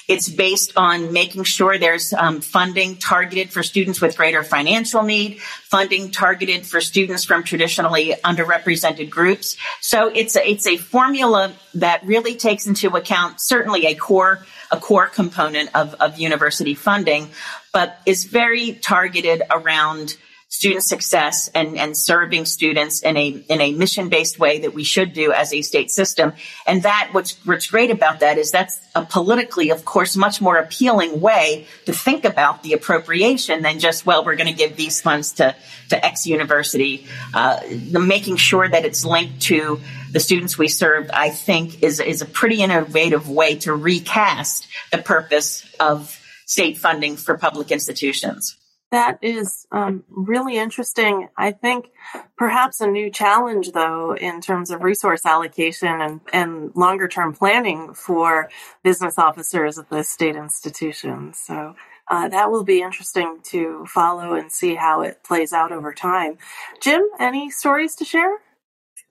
It's 0.08 0.30
based 0.30 0.74
on 0.78 1.14
making 1.14 1.44
sure 1.44 1.78
there's 1.78 2.14
um, 2.14 2.40
funding 2.42 2.98
targeted 2.98 3.52
for 3.52 3.64
students 3.64 4.02
with 4.02 4.18
greater 4.18 4.44
financial 4.44 5.04
need, 5.04 5.42
funding 5.42 6.12
targeted 6.12 6.66
for 6.66 6.80
students 6.82 7.24
from 7.26 7.44
traditionally 7.44 8.14
underrepresented 8.24 9.10
groups. 9.10 9.58
So 9.82 10.08
it's 10.08 10.36
a, 10.36 10.50
it's 10.50 10.68
a 10.68 10.78
formula 10.78 11.54
that 11.76 12.06
really 12.06 12.36
takes 12.36 12.68
into 12.68 12.96
account 12.96 13.42
certainly 13.42 13.88
a 13.88 13.96
core 13.96 14.46
a 14.74 14.80
core 14.80 15.08
component 15.08 15.70
of, 15.76 15.94
of 15.96 16.18
university 16.18 16.74
funding, 16.74 17.30
but 17.72 18.00
is 18.08 18.26
very 18.26 18.74
targeted 18.74 19.44
around 19.52 20.18
student 20.54 20.84
success 20.84 21.50
and, 21.56 21.80
and 21.80 21.98
serving 21.98 22.46
students 22.46 23.02
in 23.02 23.18
a 23.18 23.44
in 23.50 23.60
a 23.60 23.74
mission 23.74 24.10
based 24.10 24.38
way 24.38 24.60
that 24.60 24.72
we 24.72 24.84
should 24.84 25.12
do 25.12 25.34
as 25.34 25.52
a 25.52 25.64
state 25.64 25.90
system. 25.90 26.32
And 26.68 26.84
that 26.84 27.10
what's 27.12 27.44
what's 27.44 27.66
great 27.66 27.90
about 27.90 28.20
that 28.20 28.38
is 28.38 28.52
that's 28.52 28.80
a 28.94 29.04
politically, 29.04 29.72
of 29.72 29.84
course, 29.84 30.16
much 30.16 30.42
more 30.42 30.58
appealing 30.58 31.20
way 31.20 31.66
to 31.88 31.92
think 31.92 32.24
about 32.24 32.62
the 32.62 32.74
appropriation 32.74 33.64
than 33.64 33.80
just 33.80 34.06
well, 34.06 34.24
we're 34.24 34.36
going 34.36 34.48
to 34.48 34.54
give 34.54 34.78
these 34.78 35.02
funds 35.02 35.32
to 35.34 35.56
to 35.90 36.06
X 36.06 36.28
university. 36.28 37.08
Uh, 37.34 37.60
making 37.90 38.36
sure 38.36 38.70
that 38.70 38.86
it's 38.86 39.04
linked 39.04 39.42
to 39.42 39.82
the 40.12 40.20
students 40.20 40.56
we 40.56 40.68
serve, 40.68 41.10
I 41.12 41.32
think, 41.32 41.82
is 41.82 42.00
is 42.00 42.22
a 42.22 42.28
pretty 42.28 42.62
innovative 42.62 43.28
way 43.28 43.56
to 43.66 43.74
recast 43.74 44.68
the 44.92 45.00
purpose 45.00 45.68
of 45.80 46.16
state 46.46 46.78
funding 46.78 47.18
for 47.18 47.40
public 47.40 47.72
institutions. 47.72 48.56
That 48.94 49.20
is 49.24 49.68
um, 49.74 50.06
really 50.10 50.58
interesting. 50.58 51.30
I 51.38 51.52
think 51.52 51.92
perhaps 52.38 52.82
a 52.82 52.88
new 52.88 53.12
challenge, 53.12 53.74
though, 53.74 54.16
in 54.16 54.42
terms 54.42 54.72
of 54.72 54.84
resource 54.84 55.28
allocation 55.28 56.02
and, 56.02 56.22
and 56.34 56.72
longer 56.78 57.10
term 57.10 57.36
planning 57.36 57.96
for 57.96 58.50
business 58.84 59.20
officers 59.20 59.80
at 59.80 59.90
the 59.90 60.06
state 60.06 60.38
institutions. 60.38 61.40
So 61.40 61.76
uh, 62.10 62.30
that 62.30 62.52
will 62.52 62.66
be 62.66 62.82
interesting 62.84 63.40
to 63.46 63.86
follow 63.88 64.36
and 64.36 64.52
see 64.54 64.76
how 64.76 65.02
it 65.04 65.24
plays 65.26 65.54
out 65.54 65.74
over 65.74 65.94
time. 65.94 66.40
Jim, 66.82 67.04
any 67.20 67.52
stories 67.52 67.98
to 67.98 68.06
share? 68.06 68.38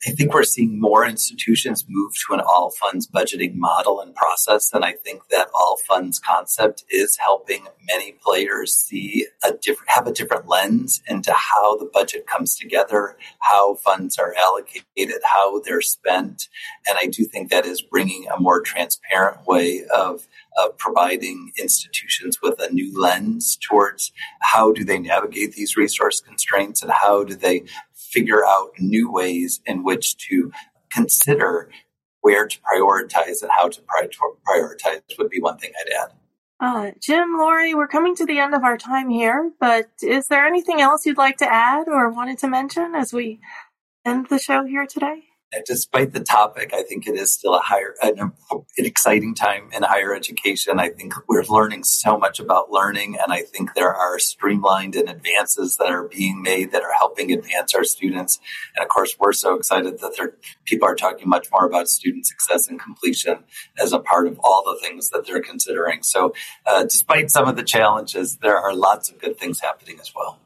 I 0.04 0.10
think 0.10 0.34
we're 0.34 0.42
seeing 0.42 0.80
more 0.80 1.06
institutions 1.06 1.84
move 1.88 2.12
to 2.26 2.34
an 2.34 2.40
all 2.40 2.70
funds 2.70 3.06
budgeting 3.06 3.54
model 3.54 4.00
and 4.00 4.14
process. 4.14 4.72
And 4.72 4.84
I 4.84 4.92
think 4.92 5.28
that 5.30 5.48
all 5.54 5.78
funds 5.86 6.18
concept 6.18 6.84
is 6.90 7.16
helping 7.18 7.68
many 7.86 8.12
players 8.12 8.74
see 8.74 9.26
a 9.44 9.52
different, 9.52 9.90
have 9.90 10.08
a 10.08 10.12
different 10.12 10.48
lens 10.48 11.02
into 11.06 11.32
how 11.32 11.76
the 11.76 11.88
budget 11.92 12.26
comes 12.26 12.56
together, 12.56 13.16
how 13.38 13.76
funds 13.76 14.18
are 14.18 14.34
allocated, 14.34 15.22
how 15.24 15.60
they're 15.60 15.80
spent. 15.80 16.48
And 16.88 16.98
I 17.00 17.06
do 17.06 17.24
think 17.24 17.50
that 17.50 17.64
is 17.64 17.80
bringing 17.80 18.26
a 18.28 18.40
more 18.40 18.60
transparent 18.60 19.46
way 19.46 19.82
of 19.94 20.26
of 20.58 20.76
providing 20.76 21.52
institutions 21.58 22.42
with 22.42 22.60
a 22.60 22.70
new 22.70 22.92
lens 23.00 23.56
towards 23.56 24.12
how 24.40 24.72
do 24.72 24.84
they 24.84 24.98
navigate 24.98 25.52
these 25.52 25.76
resource 25.76 26.20
constraints 26.20 26.82
and 26.82 26.92
how 26.92 27.24
do 27.24 27.34
they 27.34 27.62
figure 28.12 28.44
out 28.46 28.70
new 28.78 29.10
ways 29.10 29.60
in 29.66 29.82
which 29.82 30.16
to 30.28 30.52
consider 30.90 31.70
where 32.20 32.46
to 32.46 32.58
prioritize 32.60 33.42
and 33.42 33.50
how 33.56 33.68
to 33.68 33.80
prioritize 34.48 35.00
would 35.18 35.30
be 35.30 35.40
one 35.40 35.58
thing 35.58 35.72
I'd 35.80 35.92
add. 35.92 36.12
Uh, 36.60 36.92
Jim, 37.00 37.36
Lori, 37.36 37.74
we're 37.74 37.88
coming 37.88 38.14
to 38.14 38.24
the 38.24 38.38
end 38.38 38.54
of 38.54 38.62
our 38.62 38.78
time 38.78 39.10
here, 39.10 39.50
but 39.58 39.90
is 40.00 40.28
there 40.28 40.46
anything 40.46 40.80
else 40.80 41.04
you'd 41.04 41.18
like 41.18 41.38
to 41.38 41.52
add 41.52 41.88
or 41.88 42.08
wanted 42.10 42.38
to 42.38 42.48
mention 42.48 42.94
as 42.94 43.12
we 43.12 43.40
end 44.04 44.28
the 44.30 44.38
show 44.38 44.64
here 44.64 44.86
today? 44.86 45.24
Despite 45.66 46.12
the 46.12 46.20
topic, 46.20 46.72
I 46.72 46.82
think 46.82 47.06
it 47.06 47.14
is 47.14 47.32
still 47.32 47.54
a 47.54 47.60
higher, 47.60 47.94
an, 48.02 48.18
an, 48.18 48.32
exciting 48.78 49.34
time 49.34 49.68
in 49.72 49.82
higher 49.82 50.14
education. 50.14 50.78
I 50.78 50.88
think 50.88 51.14
we're 51.28 51.44
learning 51.44 51.84
so 51.84 52.18
much 52.18 52.40
about 52.40 52.70
learning, 52.70 53.18
and 53.22 53.32
I 53.32 53.42
think 53.42 53.74
there 53.74 53.94
are 53.94 54.18
streamlined 54.18 54.96
and 54.96 55.08
advances 55.08 55.76
that 55.76 55.90
are 55.90 56.08
being 56.08 56.42
made 56.42 56.72
that 56.72 56.82
are 56.82 56.92
helping 56.98 57.30
advance 57.32 57.74
our 57.74 57.84
students. 57.84 58.40
And 58.74 58.82
of 58.82 58.88
course, 58.88 59.16
we're 59.18 59.32
so 59.34 59.54
excited 59.54 59.98
that 60.00 60.32
people 60.64 60.88
are 60.88 60.96
talking 60.96 61.28
much 61.28 61.48
more 61.52 61.66
about 61.66 61.88
student 61.88 62.26
success 62.26 62.68
and 62.68 62.80
completion 62.80 63.44
as 63.78 63.92
a 63.92 63.98
part 63.98 64.26
of 64.26 64.40
all 64.42 64.64
the 64.64 64.78
things 64.80 65.10
that 65.10 65.26
they're 65.26 65.42
considering. 65.42 66.02
So, 66.02 66.32
uh, 66.66 66.84
despite 66.84 67.30
some 67.30 67.46
of 67.46 67.56
the 67.56 67.62
challenges, 67.62 68.38
there 68.38 68.56
are 68.56 68.74
lots 68.74 69.10
of 69.10 69.18
good 69.18 69.38
things 69.38 69.60
happening 69.60 69.98
as 70.00 70.14
well. 70.14 70.38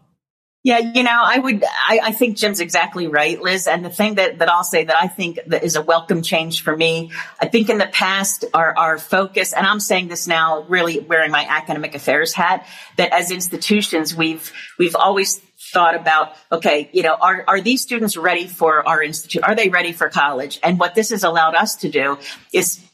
Yeah, 0.67 0.81
you 0.81 1.05
know, 1.05 1.23
I 1.23 1.39
would, 1.39 1.63
I, 1.63 2.01
I, 2.07 2.11
think 2.11 2.37
Jim's 2.37 2.59
exactly 2.59 3.07
right, 3.07 3.41
Liz. 3.41 3.69
And 3.69 3.85
the 3.85 3.89
thing 3.89 4.17
that, 4.17 4.41
that 4.41 4.49
I'll 4.51 4.65
say 4.65 4.83
that 4.83 4.97
I 5.01 5.07
think 5.07 5.39
that 5.47 5.63
is 5.63 5.77
a 5.77 5.81
welcome 5.81 6.23
change 6.23 6.65
for 6.65 6.77
me, 6.77 7.13
I 7.41 7.47
think 7.47 7.71
in 7.71 7.79
the 7.79 7.87
past, 7.87 8.45
our, 8.53 8.77
our 8.77 8.99
focus, 8.99 9.53
and 9.53 9.65
I'm 9.65 9.79
saying 9.79 10.09
this 10.09 10.27
now 10.27 10.63
really 10.63 10.99
wearing 10.99 11.31
my 11.31 11.47
academic 11.49 11.95
affairs 11.95 12.33
hat, 12.33 12.67
that 12.97 13.13
as 13.13 13.31
institutions, 13.31 14.13
we've, 14.13 14.53
we've 14.77 14.97
always 14.97 15.39
thought 15.57 15.95
about, 15.95 16.35
okay, 16.51 16.91
you 16.93 17.05
know, 17.05 17.15
are, 17.15 17.45
are 17.47 17.61
these 17.61 17.83
students 17.83 18.17
ready 18.17 18.49
for 18.49 18.89
our 18.89 19.01
institute? 19.01 19.45
Are 19.45 19.55
they 19.55 19.69
ready 19.69 19.93
for 19.93 20.09
college? 20.09 20.59
And 20.65 20.81
what 20.81 20.97
this 20.97 21.11
has 21.11 21.23
allowed 21.23 21.55
us 21.55 21.77
to 21.77 21.89
do 21.89 22.19
is 22.53 22.85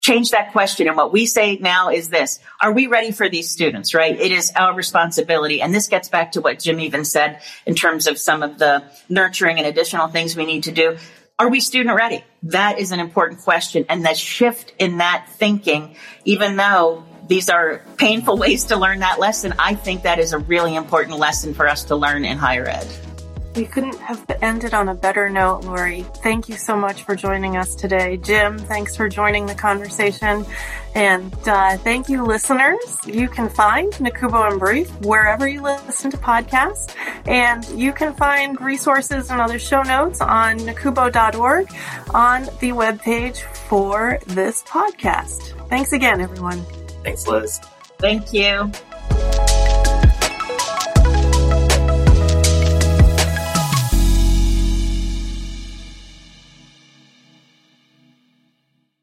change 0.00 0.30
that 0.30 0.52
question. 0.52 0.88
And 0.88 0.96
what 0.96 1.12
we 1.12 1.26
say 1.26 1.56
now 1.56 1.90
is 1.90 2.08
this, 2.08 2.38
are 2.60 2.72
we 2.72 2.86
ready 2.86 3.12
for 3.12 3.28
these 3.28 3.50
students, 3.50 3.94
right? 3.94 4.18
It 4.18 4.32
is 4.32 4.50
our 4.56 4.74
responsibility. 4.74 5.60
And 5.60 5.74
this 5.74 5.88
gets 5.88 6.08
back 6.08 6.32
to 6.32 6.40
what 6.40 6.58
Jim 6.58 6.80
even 6.80 7.04
said 7.04 7.40
in 7.66 7.74
terms 7.74 8.06
of 8.06 8.18
some 8.18 8.42
of 8.42 8.58
the 8.58 8.84
nurturing 9.08 9.58
and 9.58 9.66
additional 9.66 10.08
things 10.08 10.36
we 10.36 10.46
need 10.46 10.64
to 10.64 10.72
do. 10.72 10.96
Are 11.38 11.48
we 11.48 11.60
student 11.60 11.96
ready? 11.96 12.24
That 12.44 12.78
is 12.78 12.92
an 12.92 13.00
important 13.00 13.40
question. 13.40 13.86
And 13.88 14.04
that 14.04 14.16
shift 14.16 14.74
in 14.78 14.98
that 14.98 15.26
thinking, 15.28 15.96
even 16.24 16.56
though 16.56 17.04
these 17.28 17.48
are 17.48 17.82
painful 17.96 18.36
ways 18.38 18.64
to 18.64 18.76
learn 18.76 19.00
that 19.00 19.18
lesson, 19.18 19.54
I 19.58 19.74
think 19.74 20.02
that 20.02 20.18
is 20.18 20.32
a 20.32 20.38
really 20.38 20.74
important 20.74 21.18
lesson 21.18 21.54
for 21.54 21.68
us 21.68 21.84
to 21.84 21.96
learn 21.96 22.24
in 22.24 22.36
higher 22.36 22.68
ed. 22.68 22.86
We 23.54 23.66
couldn't 23.66 23.98
have 23.98 24.24
ended 24.42 24.74
on 24.74 24.88
a 24.88 24.94
better 24.94 25.28
note, 25.28 25.64
Lori. 25.64 26.02
Thank 26.22 26.48
you 26.48 26.56
so 26.56 26.76
much 26.76 27.02
for 27.02 27.16
joining 27.16 27.56
us 27.56 27.74
today. 27.74 28.16
Jim, 28.16 28.58
thanks 28.58 28.96
for 28.96 29.08
joining 29.08 29.46
the 29.46 29.54
conversation. 29.54 30.46
And 30.94 31.34
uh, 31.46 31.76
thank 31.78 32.08
you, 32.08 32.24
listeners. 32.24 32.78
You 33.06 33.28
can 33.28 33.48
find 33.48 33.92
NACUBO 33.94 34.52
in 34.52 34.58
Brief 34.58 34.90
wherever 35.00 35.48
you 35.48 35.62
listen 35.62 36.10
to 36.12 36.16
podcasts. 36.16 36.94
And 37.26 37.68
you 37.70 37.92
can 37.92 38.14
find 38.14 38.60
resources 38.60 39.30
and 39.30 39.40
other 39.40 39.58
show 39.58 39.82
notes 39.82 40.20
on 40.20 40.58
nacubo.org 40.60 41.68
on 42.14 42.44
the 42.60 42.70
webpage 42.70 43.38
for 43.68 44.18
this 44.26 44.62
podcast. 44.62 45.68
Thanks 45.68 45.92
again, 45.92 46.20
everyone. 46.20 46.62
Thanks, 47.02 47.26
Liz. 47.26 47.60
Thank 47.98 48.32
you. 48.32 48.70